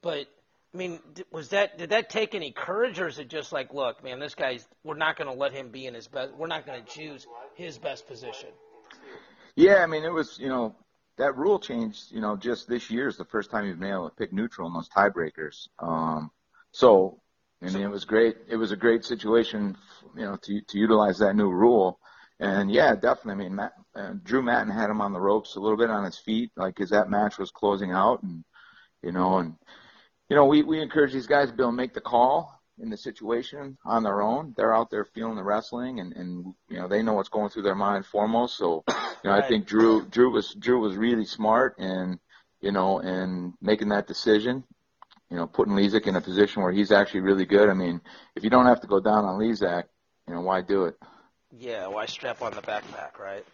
[0.00, 0.26] But
[0.74, 4.02] I mean, was that did that take any courage, or is it just like, look,
[4.02, 6.34] man, this guy's we're not to let him be in his best.
[6.34, 8.48] We're not to choose his best position.
[9.54, 10.74] Yeah, I mean, it was you know
[11.22, 14.10] that rule changed, you know, just this year is the first time you've been able
[14.10, 15.68] to pick neutral in those tiebreakers.
[15.78, 16.30] Um,
[16.72, 17.20] so,
[17.62, 18.36] I mean, it was great.
[18.48, 19.76] It was a great situation,
[20.16, 22.00] you know, to to utilize that new rule.
[22.40, 23.32] And yeah, definitely.
[23.32, 26.04] I mean, Matt, uh, Drew Mattin had him on the ropes a little bit on
[26.04, 28.44] his feet, like as that match was closing out, and
[29.02, 29.54] you know, and
[30.28, 32.90] you know, we we encourage these guys to be able to make the call in
[32.90, 34.52] the situation on their own.
[34.56, 37.62] They're out there feeling the wrestling, and and you know, they know what's going through
[37.62, 38.58] their mind foremost.
[38.58, 39.44] So, you know, right.
[39.44, 42.18] I think Drew Drew was Drew was really smart and
[42.60, 44.64] you know, and making that decision
[45.32, 47.70] you know, putting Lizak in a position where he's actually really good.
[47.70, 48.02] I mean,
[48.36, 49.84] if you don't have to go down on Lizak,
[50.28, 50.96] you know, why do it?
[51.58, 53.44] Yeah, why strap on the backpack, right?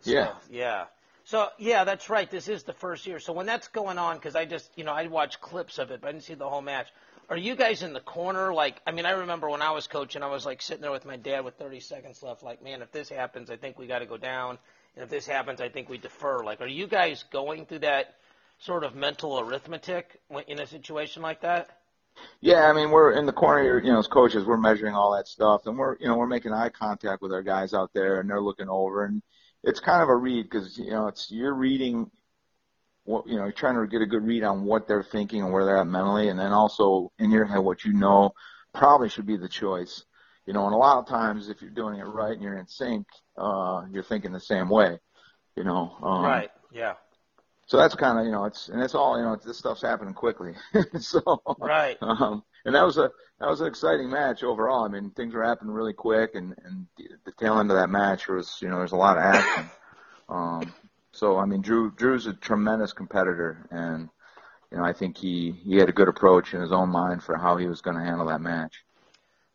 [0.00, 0.32] So, yeah.
[0.50, 0.84] Yeah.
[1.24, 2.28] So yeah, that's right.
[2.28, 3.20] This is the first year.
[3.20, 6.00] So when that's going on, because I just, you know, I watched clips of it,
[6.00, 6.88] but I didn't see the whole match.
[7.30, 8.52] Are you guys in the corner?
[8.54, 11.04] Like, I mean, I remember when I was coaching, I was like sitting there with
[11.04, 12.42] my dad with 30 seconds left.
[12.42, 14.58] Like, man, if this happens, I think we got to go down,
[14.94, 16.42] and if this happens, I think we defer.
[16.42, 18.14] Like, are you guys going through that?
[18.58, 21.70] sort of mental arithmetic in a situation like that?
[22.40, 25.28] Yeah, I mean, we're in the corner, you know, as coaches, we're measuring all that
[25.28, 28.28] stuff, and we're, you know, we're making eye contact with our guys out there, and
[28.28, 29.22] they're looking over, and
[29.62, 32.10] it's kind of a read because you know, it's you're reading,
[33.08, 35.64] what you know, trying to get a good read on what they're thinking and where
[35.64, 38.32] they're at mentally, and then also in your head what you know
[38.74, 40.04] probably should be the choice,
[40.46, 42.68] you know, and a lot of times if you're doing it right and you're in
[42.68, 44.98] sync, uh, you're thinking the same way,
[45.56, 45.96] you know.
[46.02, 46.50] Um, right.
[46.72, 46.94] Yeah
[47.68, 50.14] so that's kind of you know it's and it's all you know this stuff's happening
[50.14, 50.54] quickly
[50.98, 55.10] so right um and that was a that was an exciting match overall i mean
[55.10, 58.68] things were happening really quick and and the tail end of that match was you
[58.68, 59.70] know there's a lot of action
[60.28, 60.74] um
[61.18, 64.08] so i mean drew drew's a tremendous competitor and
[64.70, 67.36] you know i think he he had a good approach in his own mind for
[67.36, 68.84] how he was going to handle that match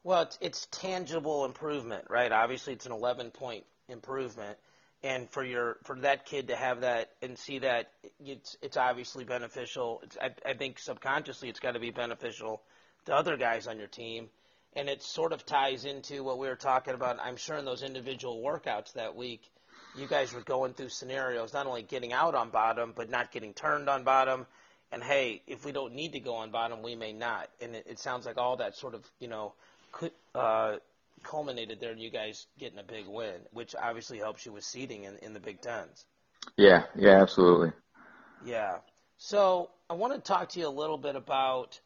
[0.03, 4.57] well it's it's tangible improvement right obviously it's an 11 point improvement
[5.03, 9.25] and for your for that kid to have that and see that it's it's obviously
[9.25, 9.99] beneficial.
[10.03, 12.61] It's, I, I think subconsciously it's got to be beneficial
[13.05, 14.29] to other guys on your team,
[14.73, 17.19] and it sort of ties into what we were talking about.
[17.21, 19.41] I'm sure in those individual workouts that week,
[19.95, 23.53] you guys were going through scenarios, not only getting out on bottom, but not getting
[23.53, 24.45] turned on bottom.
[24.91, 27.49] And hey, if we don't need to go on bottom, we may not.
[27.61, 29.53] And it, it sounds like all that sort of you know
[30.35, 30.77] uh,
[31.23, 35.05] culminated there in you guys getting a big win, which obviously helps you with seeding
[35.05, 36.05] in, in the Big Tens.
[36.57, 37.71] Yeah, yeah, absolutely.
[38.45, 38.77] Yeah.
[39.17, 41.79] So I want to talk to you a little bit about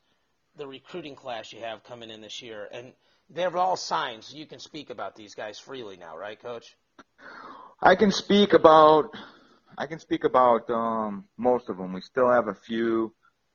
[0.55, 2.93] the recruiting class you have coming in this year, and
[3.29, 4.33] they're all signs.
[4.33, 6.75] You can speak about these guys freely now, right, Coach?
[7.81, 9.15] I can speak about
[9.77, 11.93] I can speak about um, most of them.
[11.93, 13.13] We still have a few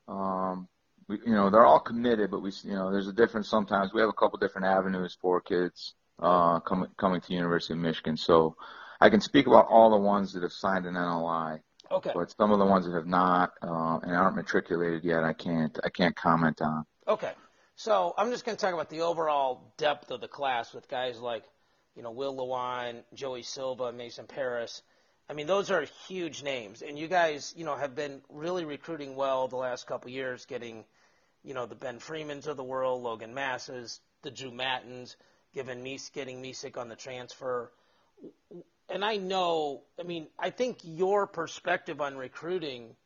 [0.09, 0.69] um,
[1.09, 3.93] we, you know, they're all committed, but we, you know, there's a difference sometimes.
[3.93, 8.17] We have a couple different avenues for kids uh, coming coming to University of Michigan.
[8.17, 8.57] So
[9.01, 11.61] I can speak about all the ones that have signed an NLI.
[11.91, 12.13] Okay.
[12.15, 15.79] But some of the ones that have not uh, and aren't matriculated yet, I can't
[15.85, 16.85] I can't comment on.
[17.07, 17.33] Okay.
[17.75, 21.19] So I'm just going to talk about the overall depth of the class with guys
[21.19, 21.43] like,
[21.97, 24.83] you know, Will Lewan, Joey Silva, Mason Parris.
[25.29, 29.17] I mean, those are huge names, and you guys, you know, have been really recruiting
[29.17, 30.85] well the last couple of years, getting,
[31.45, 35.17] you know, the Ben Freemans of the world, Logan Massas, the Drew Mattins,
[35.55, 37.71] giving me getting Micic on the transfer.
[38.89, 42.97] And I know, I mean, I think your perspective on recruiting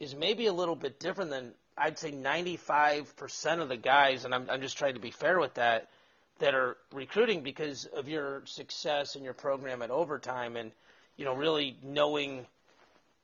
[0.00, 4.48] is maybe a little bit different than I'd say 95% of the guys, and I'm,
[4.48, 5.90] I'm just trying to be fair with that,
[6.38, 10.72] that are recruiting because of your success and your program at overtime and
[11.16, 12.46] you know, really knowing,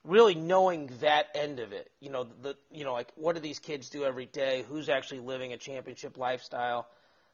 [0.05, 1.91] really knowing that end of it.
[2.01, 4.65] You know, the, you know, like what do these kids do every day?
[4.69, 6.87] Who's actually living a championship lifestyle?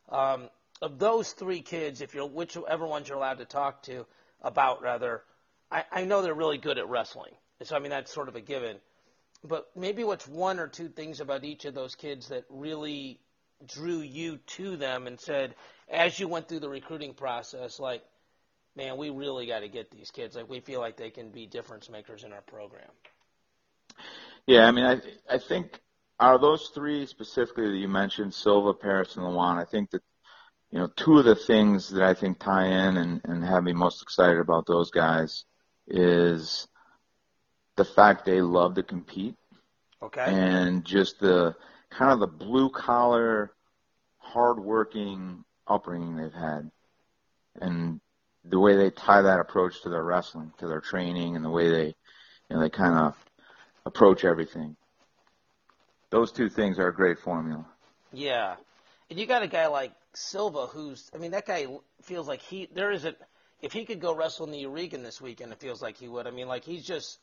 [0.09, 0.49] Um,
[0.81, 4.07] of those three kids, if you're whichever ones you're allowed to talk to
[4.43, 5.23] about, rather,
[5.71, 7.33] I, I know they're really good at wrestling.
[7.63, 8.77] So I mean that's sort of a given.
[9.45, 13.21] But maybe what's one or two things about each of those kids that really
[13.65, 15.55] drew you to them and said,
[15.89, 18.03] as you went through the recruiting process, like,
[18.77, 20.37] man, we really got to get these kids.
[20.37, 22.91] Like we feel like they can be difference makers in our program.
[24.47, 25.81] Yeah, I mean, I I think
[26.21, 29.61] are those three specifically that you mentioned, Silva, Parris, and Lewan.
[29.61, 30.03] I think that
[30.71, 33.73] you know two of the things that I think tie in and, and have me
[33.73, 35.45] most excited about those guys
[35.89, 36.69] is
[37.77, 39.37] the fact they love to compete.
[40.03, 40.25] Okay.
[40.27, 41.57] And just the
[41.97, 43.53] kind of the blue collar,
[44.19, 46.71] hardworking upbringing they've had,
[47.61, 48.01] and
[48.45, 51.71] the way they tie that approach to their wrestling, to their training, and the way
[51.71, 51.95] they, you
[52.51, 53.17] know, they kind of
[53.85, 54.77] approach everything.
[56.11, 57.67] Those two things are a great formula.
[58.13, 58.57] Yeah,
[59.11, 61.67] and you got a guy like Silva, who's, I mean, that guy
[62.03, 63.17] feels like he there isn't.
[63.63, 66.27] If he could go wrestle in the Oregon this weekend, it feels like he would.
[66.27, 67.19] I mean, like he's just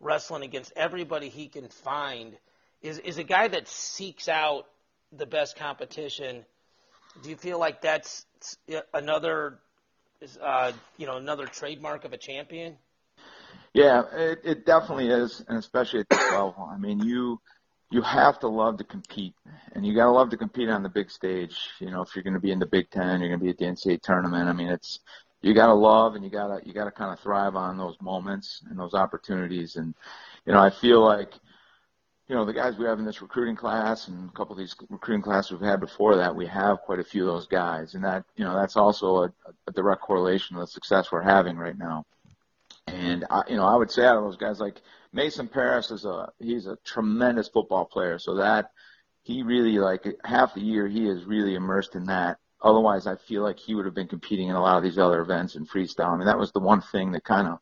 [0.00, 2.36] wrestling against everybody he can find.
[2.82, 4.66] Is is a guy that seeks out
[5.12, 6.44] the best competition.
[7.22, 8.24] Do you feel like that's
[8.94, 9.58] another,
[10.40, 12.76] uh, you know, another trademark of a champion?
[13.72, 16.68] Yeah, it, it definitely is, and especially at this level.
[16.70, 17.40] I mean, you
[17.90, 19.34] you have to love to compete,
[19.72, 21.56] and you gotta love to compete on the big stage.
[21.80, 23.50] You know, if you're going to be in the Big Ten, you're going to be
[23.50, 24.48] at the NCAA tournament.
[24.48, 25.00] I mean, it's
[25.42, 28.78] you gotta love and you gotta you gotta kind of thrive on those moments and
[28.78, 29.76] those opportunities.
[29.76, 29.94] And
[30.44, 31.32] you know, I feel like
[32.28, 34.76] you know the guys we have in this recruiting class and a couple of these
[34.90, 38.04] recruiting classes we've had before that, we have quite a few of those guys, and
[38.04, 39.32] that you know that's also a,
[39.66, 42.04] a direct correlation to the success we're having right now.
[42.86, 44.80] And I, you know, I would say out of those guys, like
[45.12, 48.18] Mason Parris is a he's a tremendous football player.
[48.18, 48.72] So that
[49.22, 52.38] he really like half the year he is really immersed in that.
[52.60, 55.20] Otherwise, I feel like he would have been competing in a lot of these other
[55.20, 56.12] events in freestyle.
[56.12, 57.58] I mean, that was the one thing that kind of,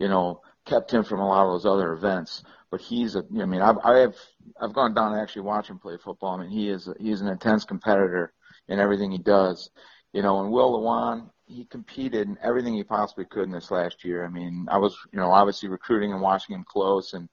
[0.00, 2.42] you know, kept him from a lot of those other events.
[2.70, 4.16] But he's a, I mean, I've, I have,
[4.60, 6.34] I've gone down to actually watch him play football.
[6.34, 8.32] I mean, he is, a, he is an intense competitor
[8.68, 9.70] in everything he does.
[10.12, 14.04] You know, and Will Lewan, he competed in everything he possibly could in this last
[14.04, 14.24] year.
[14.24, 17.28] I mean, I was, you know, obviously recruiting and watching him close, and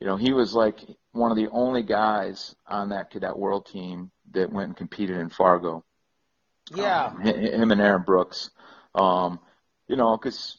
[0.00, 0.80] you know, he was like
[1.12, 5.30] one of the only guys on that cadet world team that went and competed in
[5.30, 5.84] Fargo.
[6.74, 8.50] Yeah, um, him and Aaron Brooks.
[8.94, 9.40] Um,
[9.88, 10.58] you know, because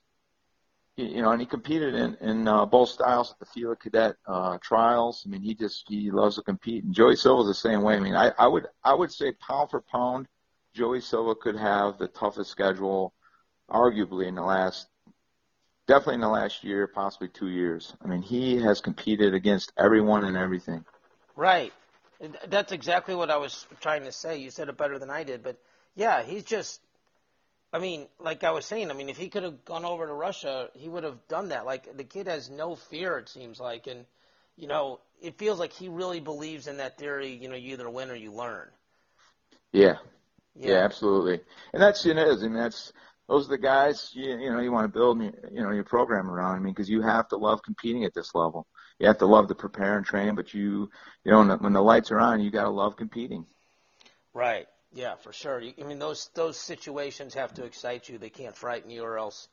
[1.03, 4.57] you know, and he competed in in uh, both styles at the FILA Cadet uh,
[4.61, 5.23] trials.
[5.25, 6.83] I mean, he just he loves to compete.
[6.83, 7.95] And Joey Silva's the same way.
[7.95, 10.27] I mean, I, I would I would say pound for pound,
[10.73, 13.13] Joey Silva could have the toughest schedule,
[13.69, 14.87] arguably in the last,
[15.87, 17.93] definitely in the last year, possibly two years.
[18.03, 20.85] I mean, he has competed against everyone and everything.
[21.35, 21.73] Right.
[22.47, 24.37] That's exactly what I was trying to say.
[24.39, 25.57] You said it better than I did, but
[25.95, 26.81] yeah, he's just.
[27.71, 30.13] I mean, like I was saying, I mean, if he could have gone over to
[30.13, 31.65] Russia, he would have done that.
[31.65, 34.05] Like the kid has no fear, it seems like, and
[34.55, 37.31] you know, it feels like he really believes in that theory.
[37.31, 38.67] You know, you either win or you learn.
[39.71, 39.97] Yeah,
[40.55, 41.41] yeah, yeah absolutely,
[41.73, 42.91] and that's it is, and that's
[43.27, 46.29] those are the guys you, you know you want to build you know your program
[46.29, 46.55] around.
[46.55, 48.65] I mean, because you have to love competing at this level.
[48.97, 50.89] You have to love to prepare and train, but you
[51.23, 53.45] you know when the, when the lights are on, you got to love competing.
[54.33, 54.67] Right.
[54.93, 55.61] Yeah, for sure.
[55.61, 58.17] I mean, those those situations have to excite you.
[58.17, 59.47] They can't frighten you, or else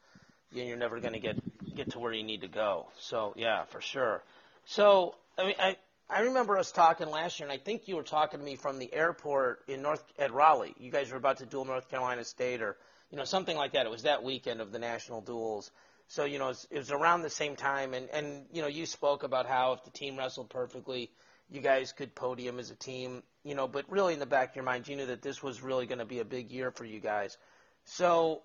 [0.51, 1.37] you're never going to get
[1.75, 2.87] get to where you need to go.
[2.99, 4.22] So yeah, for sure.
[4.64, 5.77] So I mean, I
[6.09, 8.79] I remember us talking last year, and I think you were talking to me from
[8.79, 10.75] the airport in North at Raleigh.
[10.79, 12.77] You guys were about to duel North Carolina State, or
[13.11, 13.85] you know something like that.
[13.85, 15.70] It was that weekend of the national duels.
[16.09, 18.68] So you know it was, it was around the same time, and and you know
[18.68, 21.11] you spoke about how if the team wrestled perfectly,
[21.51, 24.56] you guys could podium as a team you know, but really in the back of
[24.56, 26.85] your mind, you knew that this was really going to be a big year for
[26.85, 27.38] you guys.
[27.85, 28.42] So,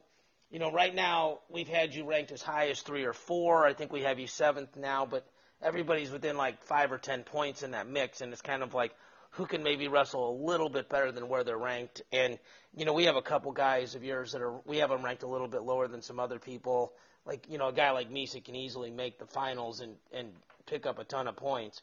[0.51, 3.65] you know, right now we've had you ranked as high as three or four.
[3.65, 5.25] I think we have you seventh now, but
[5.59, 8.93] everybody's within like five or ten points in that mix, and it's kind of like
[9.31, 12.03] who can maybe wrestle a little bit better than where they're ranked.
[12.11, 12.37] And
[12.75, 15.23] you know, we have a couple guys of yours that are we have them ranked
[15.23, 16.93] a little bit lower than some other people.
[17.25, 20.29] Like you know, a guy like Misa can easily make the finals and and
[20.67, 21.81] pick up a ton of points.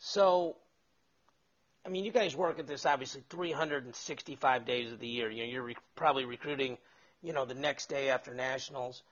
[0.00, 0.56] So
[1.86, 5.30] I mean, you guys work at this obviously 365 days of the year.
[5.30, 6.78] You know, you're re- probably recruiting,
[7.22, 9.04] you know, the next day after nationals.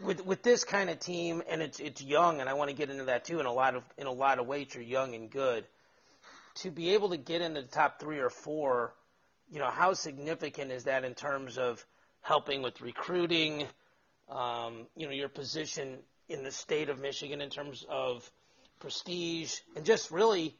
[0.00, 2.90] With with this kind of team, and it's it's young, and I want to get
[2.90, 3.40] into that too.
[3.40, 5.64] In a lot of in a lot of weights, you're young and good.
[6.62, 8.94] To be able to get into the top three or four,
[9.50, 11.84] you know, how significant is that in terms of
[12.20, 13.66] helping with recruiting?
[14.30, 18.30] Um, you know, your position in the state of Michigan in terms of
[18.78, 20.54] prestige, and just really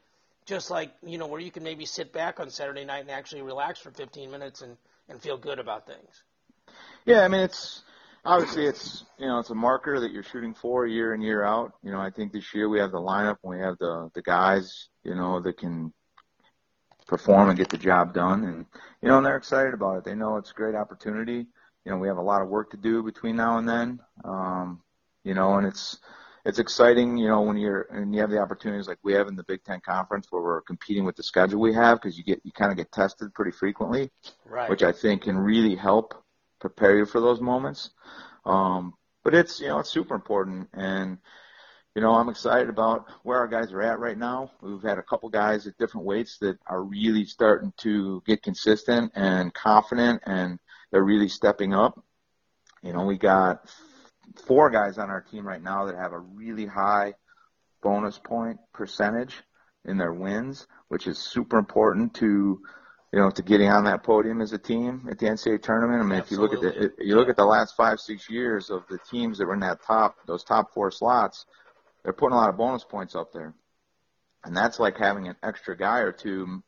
[0.51, 3.41] just like you know where you can maybe sit back on Saturday night and actually
[3.41, 4.77] relax for 15 minutes and
[5.09, 6.25] and feel good about things.
[7.07, 7.83] Yeah, I mean it's
[8.25, 11.73] obviously it's you know it's a marker that you're shooting for year in year out.
[11.85, 14.23] You know I think this year we have the lineup and we have the the
[14.23, 15.93] guys you know that can
[17.07, 18.67] perform and get the job done and
[19.01, 20.05] you know and they're excited about it.
[20.05, 21.47] They know it's a great opportunity.
[21.85, 24.01] You know we have a lot of work to do between now and then.
[24.25, 24.83] Um,
[25.23, 26.01] you know and it's
[26.45, 29.37] it's exciting, you know, when you're and you have the opportunities like we have in
[29.37, 32.41] the Big Ten Conference where we're competing with the schedule we have because you get
[32.45, 34.11] you kind of get tested pretty frequently,
[34.47, 34.71] right.
[34.71, 36.15] which I think can really help
[36.61, 37.91] prepare you for those moments.
[38.45, 41.19] Um, but it's you know it's super important, and
[41.95, 44.51] you know I'm excited about where our guys are at right now.
[44.63, 49.13] We've had a couple guys at different weights that are really starting to get consistent
[49.15, 50.59] and confident, and
[50.91, 52.03] they're really stepping up.
[52.83, 53.69] You know, we got
[54.47, 57.15] four guys on our team right now that have a really high
[57.83, 59.35] bonus point percentage
[59.85, 62.61] in their wins, which is super important to
[63.13, 66.01] you know to getting on that podium as a team at the NCAA tournament.
[66.01, 66.59] I mean, Absolutely.
[66.59, 68.99] if you look at the you look at the last five six years of the
[69.11, 71.47] teams that were in that top those top four slots,
[72.03, 73.55] they're putting a lot of bonus points up there,
[74.45, 76.63] and that's like having an extra guy or two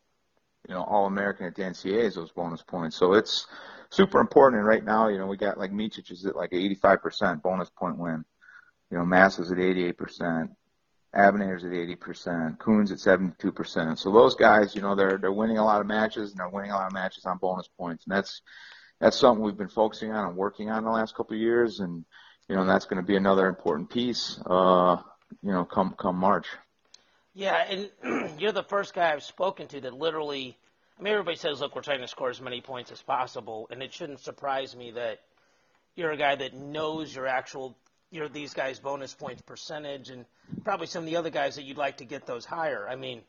[0.68, 2.96] you know, All American at the NCAAs, those bonus points.
[2.96, 3.46] So it's
[3.92, 4.60] super important.
[4.60, 7.98] And right now, you know, we got like Micic is at like 85% bonus point
[7.98, 8.24] win.
[8.90, 10.48] You know, Massa is at 88%.
[11.14, 13.98] Abonneter's at 80%, Coon's at 72%.
[13.98, 16.70] So those guys, you know, they're they're winning a lot of matches and they're winning
[16.70, 18.40] a lot of matches on bonus points, and that's
[18.98, 22.06] that's something we've been focusing on and working on the last couple of years, and
[22.48, 24.96] you know, that's going to be another important piece, uh,
[25.42, 26.46] you know, come come March.
[27.34, 30.56] Yeah, and you're the first guy I've spoken to that literally.
[31.02, 33.82] I mean, everybody says, "Look, we're trying to score as many points as possible," and
[33.82, 35.18] it shouldn't surprise me that
[35.96, 37.76] you're a guy that knows your actual
[38.12, 40.24] you know these guys' bonus points percentage, and
[40.62, 42.88] probably some of the other guys that you'd like to get those higher.
[42.88, 43.22] I mean,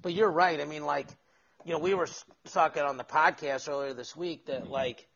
[0.00, 0.58] but you're right.
[0.58, 1.06] I mean, like,
[1.66, 2.08] you know, we were
[2.50, 5.06] talking on the podcast earlier this week that like,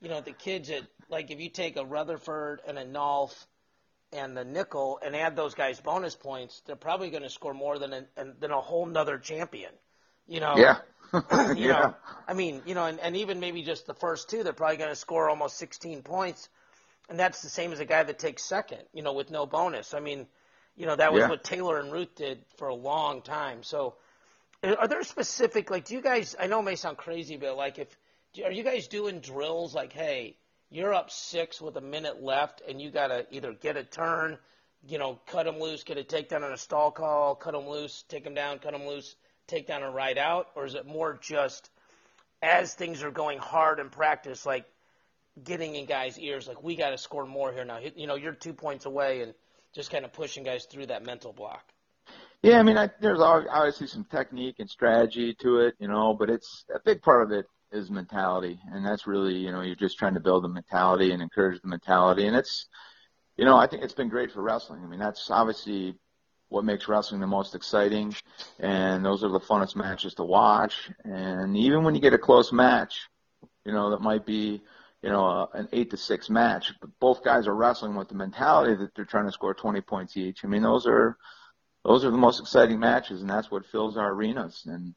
[0.00, 3.46] you know, the kids that like if you take a Rutherford and a Nolf
[4.12, 7.78] and the Nickal and add those guys bonus points, they're probably going to score more
[7.78, 8.06] than a,
[8.40, 9.70] than a whole nother champion.
[10.26, 10.56] You know.
[10.56, 10.78] Yeah.
[11.56, 11.72] you yeah.
[11.72, 11.94] know,
[12.28, 14.90] I mean, you know, and, and even maybe just the first two, they're probably going
[14.90, 16.48] to score almost 16 points
[17.08, 19.94] and that's the same as a guy that takes second, you know, with no bonus.
[19.94, 20.26] I mean,
[20.76, 21.28] you know, that was yeah.
[21.28, 23.62] what Taylor and Ruth did for a long time.
[23.62, 23.94] So,
[24.62, 25.84] are there specific like?
[25.84, 26.34] Do you guys?
[26.38, 27.88] I know it may sound crazy, but like, if
[28.44, 30.36] are you guys doing drills like, hey,
[30.70, 34.38] you're up six with a minute left, and you gotta either get a turn,
[34.86, 38.04] you know, cut him loose, get a takedown on a stall call, cut him loose,
[38.08, 39.14] take him down, cut him loose,
[39.46, 41.70] take down and ride out, or is it more just
[42.42, 44.66] as things are going hard in practice, like
[45.42, 47.78] getting in guys' ears like we got to score more here now.
[47.94, 49.34] You know, you're two points away, and
[49.74, 51.62] just kind of pushing guys through that mental block.
[52.42, 56.30] Yeah, I mean, I, there's obviously some technique and strategy to it, you know, but
[56.30, 59.98] it's a big part of it is mentality, and that's really, you know, you're just
[59.98, 62.66] trying to build the mentality and encourage the mentality, and it's,
[63.36, 64.82] you know, I think it's been great for wrestling.
[64.84, 65.96] I mean, that's obviously
[66.48, 68.14] what makes wrestling the most exciting,
[68.58, 70.90] and those are the funnest matches to watch.
[71.04, 73.08] And even when you get a close match,
[73.64, 74.62] you know, that might be
[75.02, 76.72] you know, uh, an eight to six match.
[76.80, 80.16] But both guys are wrestling with the mentality that they're trying to score 20 points
[80.16, 80.44] each.
[80.44, 81.16] I mean, those are
[81.84, 84.64] those are the most exciting matches, and that's what fills our arenas.
[84.66, 84.94] And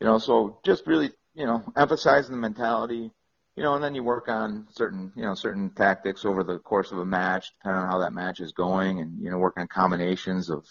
[0.00, 3.12] you know, so just really, you know, emphasizing the mentality,
[3.54, 6.90] you know, and then you work on certain, you know, certain tactics over the course
[6.90, 9.68] of a match, depending on how that match is going, and you know, work on
[9.68, 10.66] combinations of,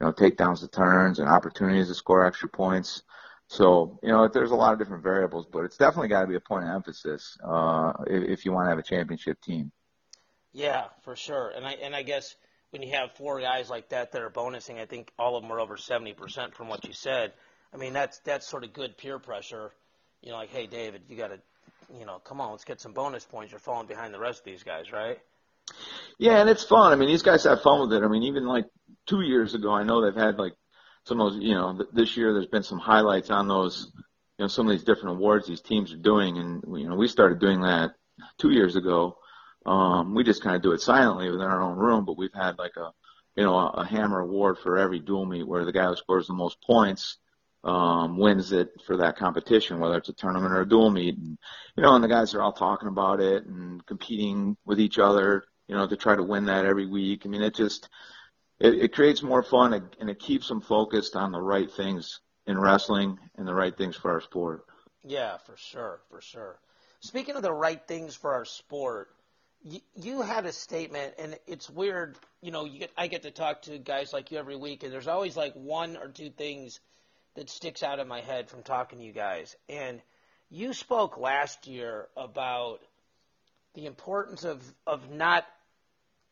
[0.00, 3.02] you know, takedowns to turns and opportunities to score extra points.
[3.48, 6.36] So, you know, there's a lot of different variables, but it's definitely got to be
[6.36, 9.72] a point of emphasis uh, if, if you want to have a championship team.
[10.52, 11.52] Yeah, for sure.
[11.54, 12.34] And I and I guess
[12.70, 15.52] when you have four guys like that that are bonusing, I think all of them
[15.52, 17.32] are over 70% from what you said.
[17.74, 19.72] I mean, that's that's sort of good peer pressure.
[20.22, 21.38] You know, like, hey, David, you got to,
[21.98, 23.52] you know, come on, let's get some bonus points.
[23.52, 25.18] You're falling behind the rest of these guys, right?
[26.18, 26.92] Yeah, and it's fun.
[26.92, 28.04] I mean, these guys have fun with it.
[28.04, 28.66] I mean, even like
[29.10, 30.54] two years ago, I know they've had like
[31.04, 33.90] some of those, you know, this year there's been some highlights on those,
[34.38, 37.08] you know, some of these different awards these teams are doing, and you know, we
[37.08, 37.90] started doing that
[38.38, 39.18] two years ago.
[39.66, 42.56] Um, we just kind of do it silently within our own room, but we've had
[42.58, 42.92] like a,
[43.36, 46.28] you know, a, a hammer award for every dual meet where the guy who scores
[46.28, 47.18] the most points
[47.64, 51.16] um, wins it for that competition, whether it's a tournament or a dual meet.
[51.18, 51.36] And,
[51.76, 55.44] you know, and the guys are all talking about it and competing with each other,
[55.68, 57.22] you know, to try to win that every week.
[57.24, 57.88] I mean, it just,
[58.60, 62.58] it, it creates more fun and it keeps them focused on the right things in
[62.58, 64.64] wrestling and the right things for our sport.
[65.02, 66.58] Yeah, for sure, for sure.
[67.00, 69.08] Speaking of the right things for our sport,
[69.62, 72.18] you, you had a statement, and it's weird.
[72.42, 74.92] You know, you get, I get to talk to guys like you every week, and
[74.92, 76.80] there's always like one or two things
[77.34, 79.56] that sticks out in my head from talking to you guys.
[79.68, 80.02] And
[80.50, 82.80] you spoke last year about
[83.74, 85.46] the importance of of not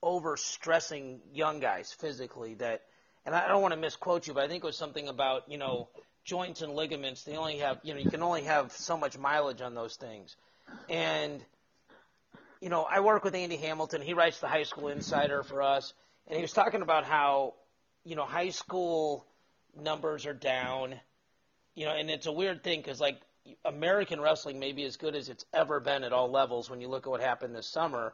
[0.03, 2.83] over stressing young guys physically that
[3.27, 5.59] and I don't want to misquote you, but I think it was something about, you
[5.59, 5.89] know,
[6.25, 9.61] joints and ligaments, they only have you know, you can only have so much mileage
[9.61, 10.37] on those things.
[10.89, 11.45] And
[12.61, 15.93] you know, I work with Andy Hamilton, he writes the high school insider for us,
[16.27, 17.55] and he was talking about how,
[18.05, 19.27] you know, high school
[19.77, 20.95] numbers are down,
[21.75, 23.21] you know, and it's a weird thing because like
[23.65, 26.89] American wrestling may be as good as it's ever been at all levels when you
[26.89, 28.13] look at what happened this summer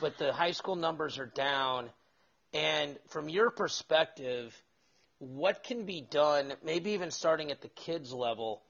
[0.00, 1.90] but the high school numbers are down.
[2.52, 4.54] And from your perspective,
[5.18, 8.62] what can be done, maybe even starting at the kids level,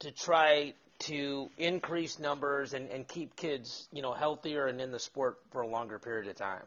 [0.00, 4.98] to try to increase numbers and, and keep kids, you know, healthier and in the
[4.98, 6.62] sport for a longer period of time?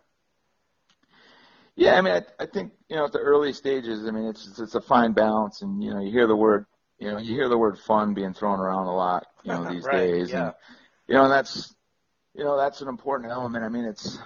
[1.76, 4.60] Yeah, I mean, I, I think you know at the early stages, I mean, it's
[4.60, 6.66] it's a fine balance, and you know, you hear the word,
[7.00, 9.86] you know, you hear the word fun being thrown around a lot, you know, these
[9.86, 10.44] right, days, yeah.
[10.44, 10.54] and
[11.08, 11.74] you know, and that's
[12.36, 13.64] you know that's an important element.
[13.64, 14.18] I mean, it's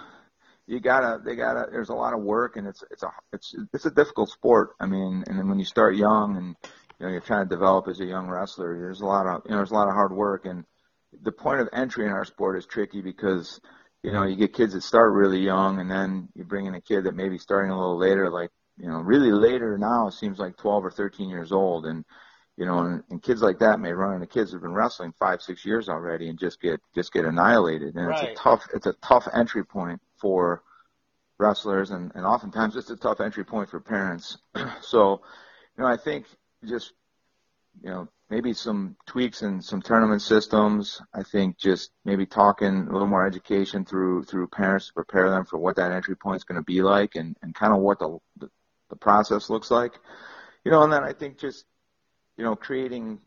[0.66, 1.66] you gotta they gotta.
[1.70, 4.70] There's a lot of work, and it's it's a it's it's a difficult sport.
[4.80, 6.56] I mean, and then when you start young and
[6.98, 8.78] you know you're trying to develop as a young wrestler.
[8.78, 10.64] There's a lot of you know there's a lot of hard work, and
[11.22, 13.60] the point of entry in our sport is tricky because
[14.02, 16.80] you know you get kids that start really young, and then you bring in a
[16.80, 20.56] kid that maybe starting a little later, like you know really later now seems like
[20.56, 22.04] 12 or 13 years old, and
[22.56, 25.42] you know, and, and kids like that may run into kids who've been wrestling five,
[25.42, 27.94] six years already and just get just get annihilated.
[27.94, 28.30] And right.
[28.30, 30.62] it's a tough it's a tough entry point for
[31.38, 34.38] wrestlers and, and oftentimes it's a tough entry point for parents.
[34.80, 35.20] so,
[35.76, 36.26] you know, I think
[36.64, 36.92] just
[37.82, 41.00] you know, maybe some tweaks in some tournament systems.
[41.12, 45.44] I think just maybe talking a little more education through through parents to prepare them
[45.44, 47.98] for what that entry point is going to be like and, and kind of what
[47.98, 48.50] the, the
[48.88, 49.92] the process looks like.
[50.64, 51.64] You know, and then I think just
[52.36, 53.18] you know, creating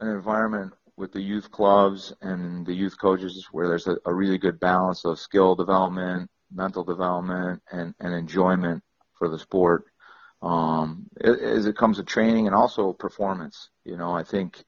[0.00, 4.38] an environment with the youth clubs and the youth coaches where there's a, a really
[4.38, 8.82] good balance of skill development, mental development, and, and enjoyment
[9.14, 9.84] for the sport
[10.42, 13.70] um, as it comes to training and also performance.
[13.84, 14.62] You know, I think,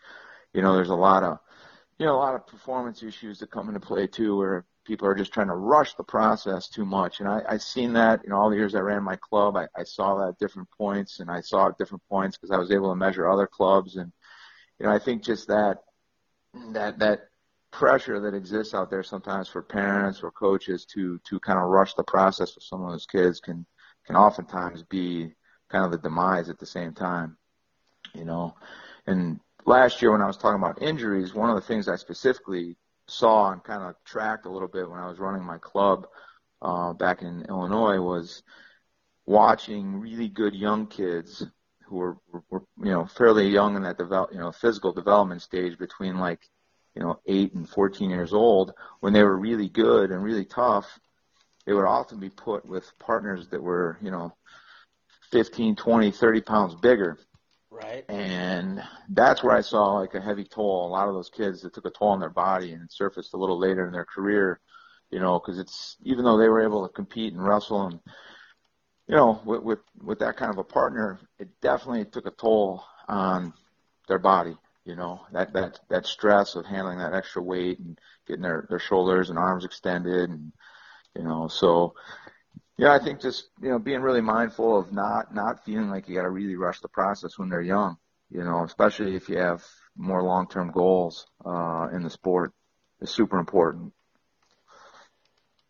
[0.53, 1.39] you know, there's a lot of,
[1.99, 5.15] you know, a lot of performance issues that come into play too, where people are
[5.15, 7.21] just trying to rush the process too much.
[7.21, 9.57] And I, I've seen that in all the years I ran my club.
[9.57, 12.59] I, I saw that at different points, and I saw at different points because I
[12.59, 13.97] was able to measure other clubs.
[13.97, 14.13] And
[14.79, 15.79] you know, I think just that
[16.73, 17.29] that that
[17.71, 21.95] pressure that exists out there sometimes for parents or coaches to to kind of rush
[21.95, 23.67] the process with some of those kids can
[24.07, 25.33] can oftentimes be
[25.71, 27.37] kind of the demise at the same time.
[28.15, 28.55] You know,
[29.07, 32.77] and last year when I was talking about injuries, one of the things I specifically
[33.07, 36.07] saw and kind of tracked a little bit when I was running my club
[36.63, 38.43] uh, back in Illinois was
[39.27, 41.45] watching really good young kids
[41.87, 42.17] who were,
[42.51, 46.41] were, you know fairly young in that develop you know physical development stage between like
[46.95, 48.73] you know 8 and 14 years old.
[49.01, 50.99] When they were really good and really tough
[51.67, 54.35] they would often be put with partners that were you know
[55.31, 57.19] 15 20 30 pounds bigger
[57.95, 58.05] Right.
[58.09, 60.87] And that's where I saw like a heavy toll.
[60.87, 63.37] A lot of those kids that took a toll on their body and surfaced a
[63.37, 64.61] little later in their career,
[65.11, 68.01] you know, because it's even though they were able to compete and wrestle and
[69.07, 72.83] you know with, with with that kind of a partner, it definitely took a toll
[73.07, 73.53] on
[74.09, 74.57] their body.
[74.85, 78.81] You know that that that stress of handling that extra weight and getting their their
[78.81, 80.53] shoulders and arms extended and
[81.17, 81.95] you know so
[82.77, 86.15] yeah, I think just you know being really mindful of not not feeling like you
[86.17, 87.97] got to really rush the process when they're young.
[88.31, 89.65] You know, especially if you have
[89.97, 92.53] more long term goals uh, in the sport,
[93.01, 93.93] is super important.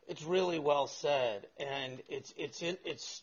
[0.09, 3.23] It's really well said, and it's it's it's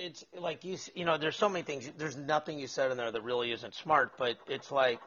[0.00, 1.88] it's like you you know there's so many things.
[1.96, 4.98] There's nothing you said in there that really isn't smart, but it's like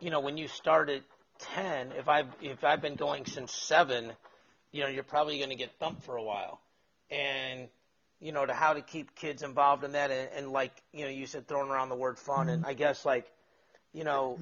[0.00, 1.02] you know when you start at
[1.38, 4.10] ten, if I if I've been going since seven,
[4.72, 6.60] you know you're probably going to get thumped for a while
[7.10, 7.68] and
[8.20, 11.10] you know to how to keep kids involved in that and, and like you know
[11.10, 13.30] you said throwing around the word fun and I guess like
[13.92, 14.38] you know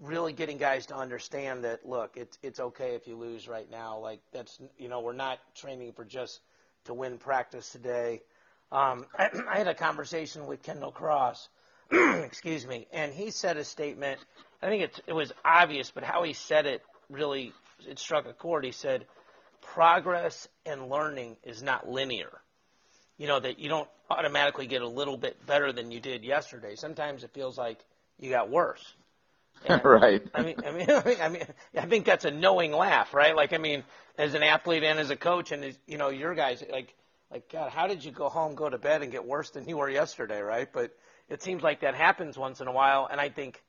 [0.00, 3.98] really getting guys to understand that look it's it's okay if you lose right now.
[3.98, 6.40] Like that's you know we're not training for just
[6.84, 8.22] to win practice today.
[8.72, 11.48] Um, I, I had a conversation with Kendall Cross
[11.90, 14.20] excuse me and he said a statement
[14.62, 17.52] I think it, it was obvious but how he said it really
[17.86, 18.64] it struck a chord.
[18.64, 19.06] He said
[19.74, 22.30] progress and learning is not linear.
[23.16, 26.76] You know, that you don't automatically get a little bit better than you did yesterday.
[26.76, 27.78] Sometimes it feels like
[28.18, 28.84] you got worse.
[29.66, 30.22] And, right.
[30.34, 30.86] I mean, I mean,
[31.20, 31.42] I mean,
[31.76, 33.34] I think that's a knowing laugh, right?
[33.34, 33.82] Like, I mean,
[34.16, 36.94] as an athlete and as a coach, and as, you know, your guys, like,
[37.32, 39.78] like, God, how did you go home, go to bed, and get worse than you
[39.78, 40.68] were yesterday, right?
[40.72, 40.96] But
[41.28, 43.60] it seems like that happens once in a while, and I think,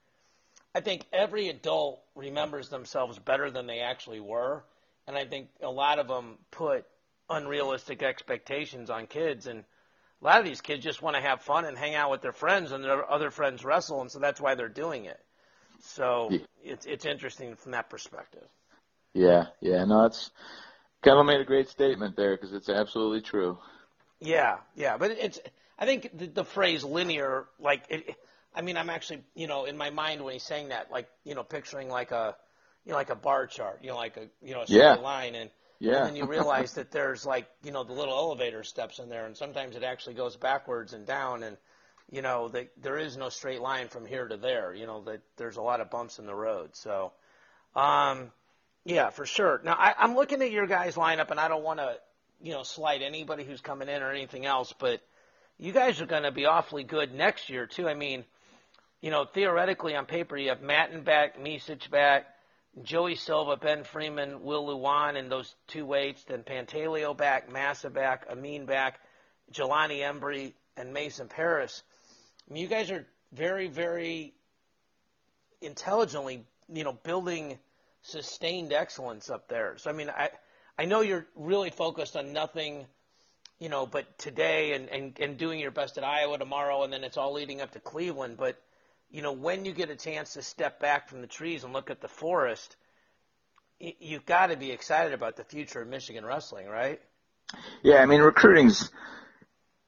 [0.76, 4.64] I think every adult remembers themselves better than they actually were,
[5.10, 6.86] and I think a lot of them put
[7.30, 9.64] unrealistic expectations on kids, and
[10.22, 12.32] a lot of these kids just want to have fun and hang out with their
[12.32, 15.20] friends, and their other friends wrestle, and so that's why they're doing it.
[15.82, 16.30] So
[16.64, 18.47] it's it's interesting from that perspective.
[19.14, 20.30] Yeah, yeah, no, it's
[21.03, 23.57] Kendall made a great statement there because it's absolutely true.
[24.20, 25.39] Yeah, yeah, but it's
[25.80, 28.16] I think the, the phrase linear, like, it,
[28.53, 31.34] I mean, I'm actually, you know, in my mind when he's saying that, like, you
[31.34, 32.36] know, picturing like a
[32.86, 34.96] you know, like a bar chart, you know, like a you know a straight yeah.
[34.96, 35.50] line, and
[35.80, 35.98] yeah.
[35.98, 39.26] and then you realize that there's like you know the little elevator steps in there,
[39.26, 41.58] and sometimes it actually goes backwards and down, and
[42.12, 44.74] you know that there is no straight line from here to there.
[44.74, 46.76] You know that there's a lot of bumps in the road.
[46.76, 47.12] So,
[47.76, 48.32] um,
[48.86, 49.62] yeah, for sure.
[49.64, 51.98] Now I, I'm looking at your guys' lineup, and I don't want to
[52.42, 55.02] you know slight anybody who's coming in or anything else, but
[55.60, 57.88] you guys are going to be awfully good next year too.
[57.88, 58.24] I mean,
[59.02, 62.26] you know, theoretically on paper you have Matten back, Micic back.
[62.84, 68.26] Joey Silva, Ben Freeman, Will Lewan in those two weights, then Pantaleo back, Massa back,
[68.30, 69.00] Amine back,
[69.52, 71.84] Jelani Embree, and Mason Parris.
[72.50, 74.34] I mean, you guys are very, very
[75.62, 77.60] intelligently, you know, building
[78.02, 79.76] sustained excellence up there.
[79.78, 80.30] So I mean, I
[80.78, 82.86] I know you're really focused on nothing,
[83.60, 87.04] you know, but today and and and doing your best at Iowa tomorrow, and then
[87.04, 88.38] it's all leading up to Cleveland.
[88.38, 88.62] But
[89.10, 91.89] you know, when you get a chance to step back from the trees and look
[91.89, 92.76] at the forest,
[93.80, 97.01] you've got to be excited about the future of Michigan wrestling, right?
[97.84, 98.91] Yeah, I mean, recruiting's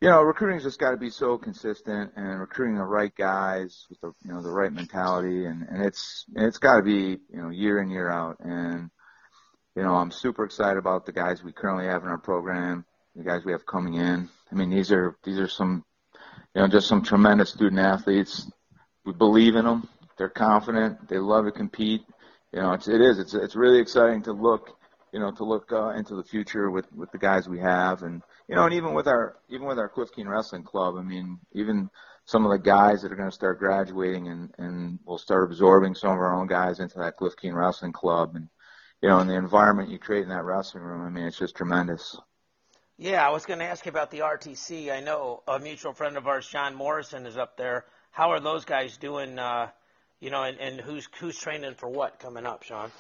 [0.02, 4.02] you know, recruiting's just got to be so consistent and recruiting the right guys with
[4.02, 7.50] the you know the right mentality and and it's it's got to be you know
[7.50, 8.90] year in year out and
[9.76, 12.84] you know I'm super excited about the guys we currently have in our program,
[13.16, 14.28] the guys we have coming in.
[14.52, 15.86] I mean these are these are some
[16.56, 18.50] you know just some tremendous student athletes.
[19.06, 19.88] We believe in them.
[20.18, 21.08] They're confident.
[21.08, 22.02] They love to compete.
[22.54, 24.78] You know, it's it is it's it's really exciting to look
[25.14, 28.22] you know to look uh, into the future with with the guys we have and
[28.52, 31.40] you know, and even with our even with our Cliff Keen Wrestling Club, I mean,
[31.54, 31.90] even
[32.26, 35.96] some of the guys that are going to start graduating and and we'll start absorbing
[35.96, 38.50] some of our own guys into that Cliff Keen Wrestling Club, and
[39.02, 41.56] you know, and the environment you create in that wrestling room, I mean, it's just
[41.56, 42.20] tremendous.
[42.98, 44.92] Yeah, I was going to ask you about the RTC.
[44.92, 47.86] I know a mutual friend of ours, John Morrison, is up there.
[48.12, 49.40] How are those guys doing?
[49.40, 49.70] Uh,
[50.20, 52.92] you know, and, and who's who's training for what coming up, Sean?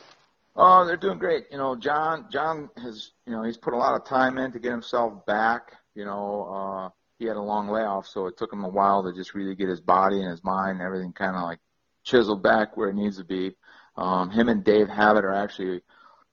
[0.55, 1.45] Oh, they're doing great.
[1.51, 4.59] You know, John John has you know he's put a lot of time in to
[4.59, 5.73] get himself back.
[5.95, 6.89] You know, uh,
[7.19, 9.69] he had a long layoff, so it took him a while to just really get
[9.69, 11.59] his body and his mind and everything kind of like
[12.03, 13.55] chiseled back where it needs to be.
[13.97, 15.81] Um, him and Dave Habit are actually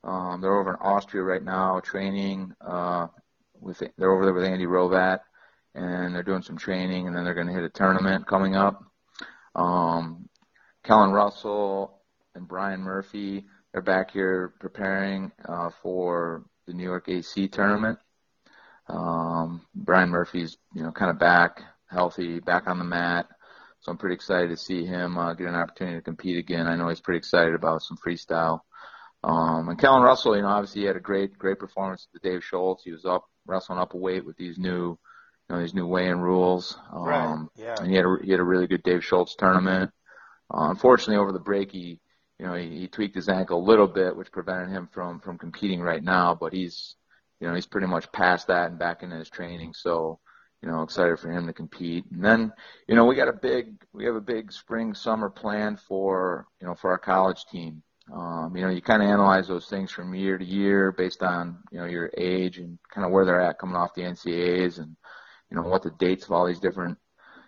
[0.04, 2.54] um, they're over in Austria right now training.
[2.60, 3.08] Uh,
[3.60, 5.20] with they're over there with Andy Hrovat,
[5.78, 8.82] and they're doing some training, and then they're going to hit a tournament coming up.
[9.54, 10.28] Um,
[10.84, 12.00] Kellen Russell
[12.34, 17.98] and Brian Murphy are back here preparing uh, for the New York AC tournament.
[18.88, 23.26] Um, Brian Murphy's, you know, kind of back, healthy, back on the mat.
[23.80, 26.66] So I'm pretty excited to see him uh, get an opportunity to compete again.
[26.66, 28.60] I know he's pretty excited about some freestyle.
[29.22, 32.42] Um, and Kellen Russell, you know, obviously he had a great, great performance with Dave
[32.42, 32.84] Schultz.
[32.84, 34.98] He was up wrestling up a weight with these new,
[35.48, 36.76] you know, these new weigh-in rules.
[36.92, 37.46] Um, right.
[37.56, 37.76] Yeah.
[37.78, 39.90] And he had a, he had a really good Dave Schultz tournament.
[40.52, 42.00] Uh, unfortunately, over the break, he
[42.38, 45.38] you know, he, he tweaked his ankle a little bit, which prevented him from from
[45.38, 46.34] competing right now.
[46.34, 46.94] But he's,
[47.40, 49.74] you know, he's pretty much past that and back into his training.
[49.74, 50.20] So,
[50.62, 52.04] you know, excited for him to compete.
[52.12, 52.52] And then,
[52.86, 56.66] you know, we got a big, we have a big spring summer plan for, you
[56.66, 57.82] know, for our college team.
[58.12, 61.58] Um, you know, you kind of analyze those things from year to year based on,
[61.70, 64.96] you know, your age and kind of where they're at coming off the NCAAs and,
[65.50, 66.98] you know, what the dates of all these different,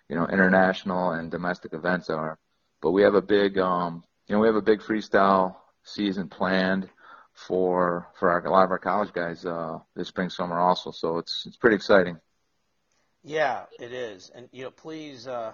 [0.09, 2.37] you know, international and domestic events are.
[2.81, 6.89] But we have a big, um, you know, we have a big freestyle season planned
[7.33, 10.91] for for our, a lot of our college guys uh, this spring summer also.
[10.91, 12.19] So it's it's pretty exciting.
[13.23, 15.53] Yeah, it is, and you know, please uh,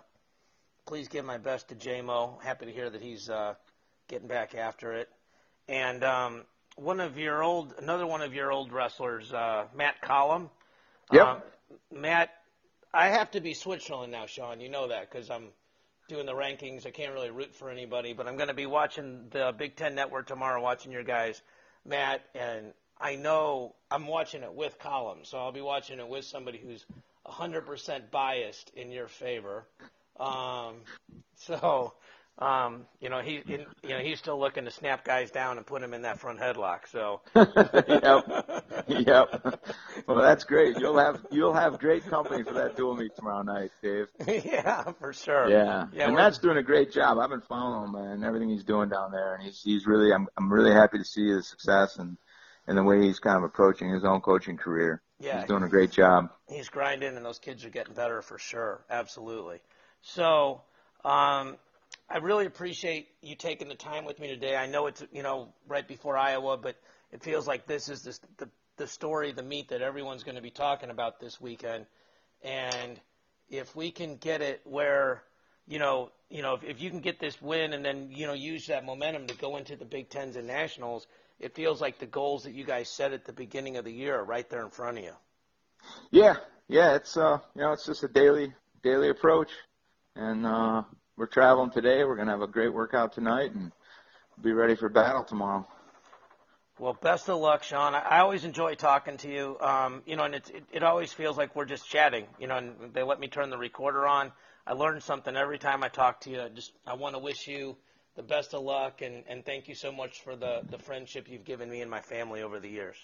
[0.85, 2.41] please give my best to JMO.
[2.41, 3.55] Happy to hear that he's uh,
[4.07, 5.09] getting back after it.
[5.67, 6.45] And um,
[6.77, 10.49] one of your old, another one of your old wrestlers, uh, Matt Collum.
[11.11, 11.25] Yep.
[11.25, 11.41] Um,
[11.91, 12.29] Matt,
[12.93, 14.59] I have to be Switzerland now, Sean.
[14.59, 15.49] You know that because I'm
[16.07, 16.85] doing the rankings.
[16.85, 19.95] I can't really root for anybody, but I'm going to be watching the Big Ten
[19.95, 21.41] Network tomorrow, watching your guys,
[21.85, 26.25] Matt, and I know I'm watching it with Collum, so I'll be watching it with
[26.25, 26.85] somebody who's
[27.25, 29.67] 100% biased in your favor.
[30.19, 30.75] Um,
[31.35, 31.93] so
[32.39, 35.65] um, you know, he, in, you know, he's still looking to snap guys down and
[35.65, 36.87] put them in that front headlock.
[36.91, 37.21] So.
[37.35, 38.63] yep.
[38.87, 39.65] Yep.
[40.05, 40.77] Well, that's great.
[40.77, 44.07] You'll have you'll have great company for that dual meet tomorrow night, Dave.
[44.45, 45.49] yeah, for sure.
[45.49, 45.87] Yeah.
[45.91, 47.17] yeah and Matt's doing a great job.
[47.17, 50.27] I've been following him and everything he's doing down there, and he's he's really I'm
[50.37, 52.17] I'm really happy to see his success and
[52.67, 55.01] and the way he's kind of approaching his own coaching career.
[55.19, 55.39] Yeah.
[55.39, 56.29] He's doing a great job.
[56.47, 58.85] He's grinding, and those kids are getting better for sure.
[58.91, 59.59] Absolutely.
[60.01, 60.61] So.
[61.05, 61.57] Um,
[62.09, 64.55] I really appreciate you taking the time with me today.
[64.55, 66.75] I know it's you know right before Iowa, but
[67.11, 70.41] it feels like this is the the, the story, the meat that everyone's going to
[70.41, 71.85] be talking about this weekend.
[72.43, 72.99] And
[73.49, 75.23] if we can get it where
[75.67, 78.33] you know you know if, if you can get this win and then you know
[78.33, 81.07] use that momentum to go into the Big Tens and nationals,
[81.39, 84.17] it feels like the goals that you guys set at the beginning of the year
[84.17, 85.13] are right there in front of you.
[86.11, 86.37] Yeah,
[86.69, 89.49] yeah, it's uh you know it's just a daily daily approach,
[90.15, 90.83] and uh
[91.17, 92.03] we're traveling today.
[92.03, 93.71] We're going to have a great workout tonight and
[94.41, 95.67] be ready for battle tomorrow.
[96.79, 97.95] Well, best of luck, Sean.
[97.95, 99.57] I always enjoy talking to you.
[99.59, 102.27] Um, you know, and it, it, it always feels like we're just chatting.
[102.39, 104.31] You know, and they let me turn the recorder on.
[104.65, 106.41] I learn something every time I talk to you.
[106.41, 107.77] I just I want to wish you
[108.15, 111.45] the best of luck and, and thank you so much for the, the friendship you've
[111.45, 112.95] given me and my family over the years.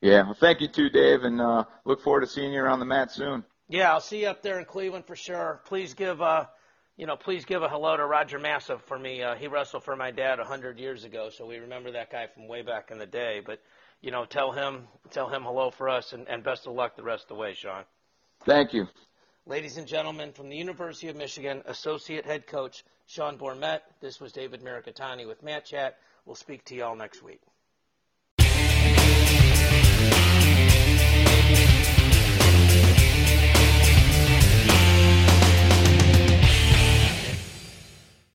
[0.00, 2.86] Yeah, well, thank you too, Dave, and uh, look forward to seeing you around the
[2.86, 3.44] mat soon.
[3.68, 5.60] Yeah, I'll see you up there in Cleveland for sure.
[5.66, 6.46] Please give uh,
[7.00, 9.22] you know, please give a hello to Roger Massa for me.
[9.22, 12.26] Uh, he wrestled for my dad a hundred years ago, so we remember that guy
[12.26, 13.40] from way back in the day.
[13.44, 13.58] But
[14.02, 17.02] you know, tell him tell him hello for us, and, and best of luck the
[17.02, 17.84] rest of the way, Sean.
[18.44, 18.86] Thank you.
[19.46, 24.32] Ladies and gentlemen, from the University of Michigan, Associate Head Coach Sean Bormet, this was
[24.32, 25.96] David Mirikitani with Mat Chat.
[26.26, 27.40] We'll speak to you all next week.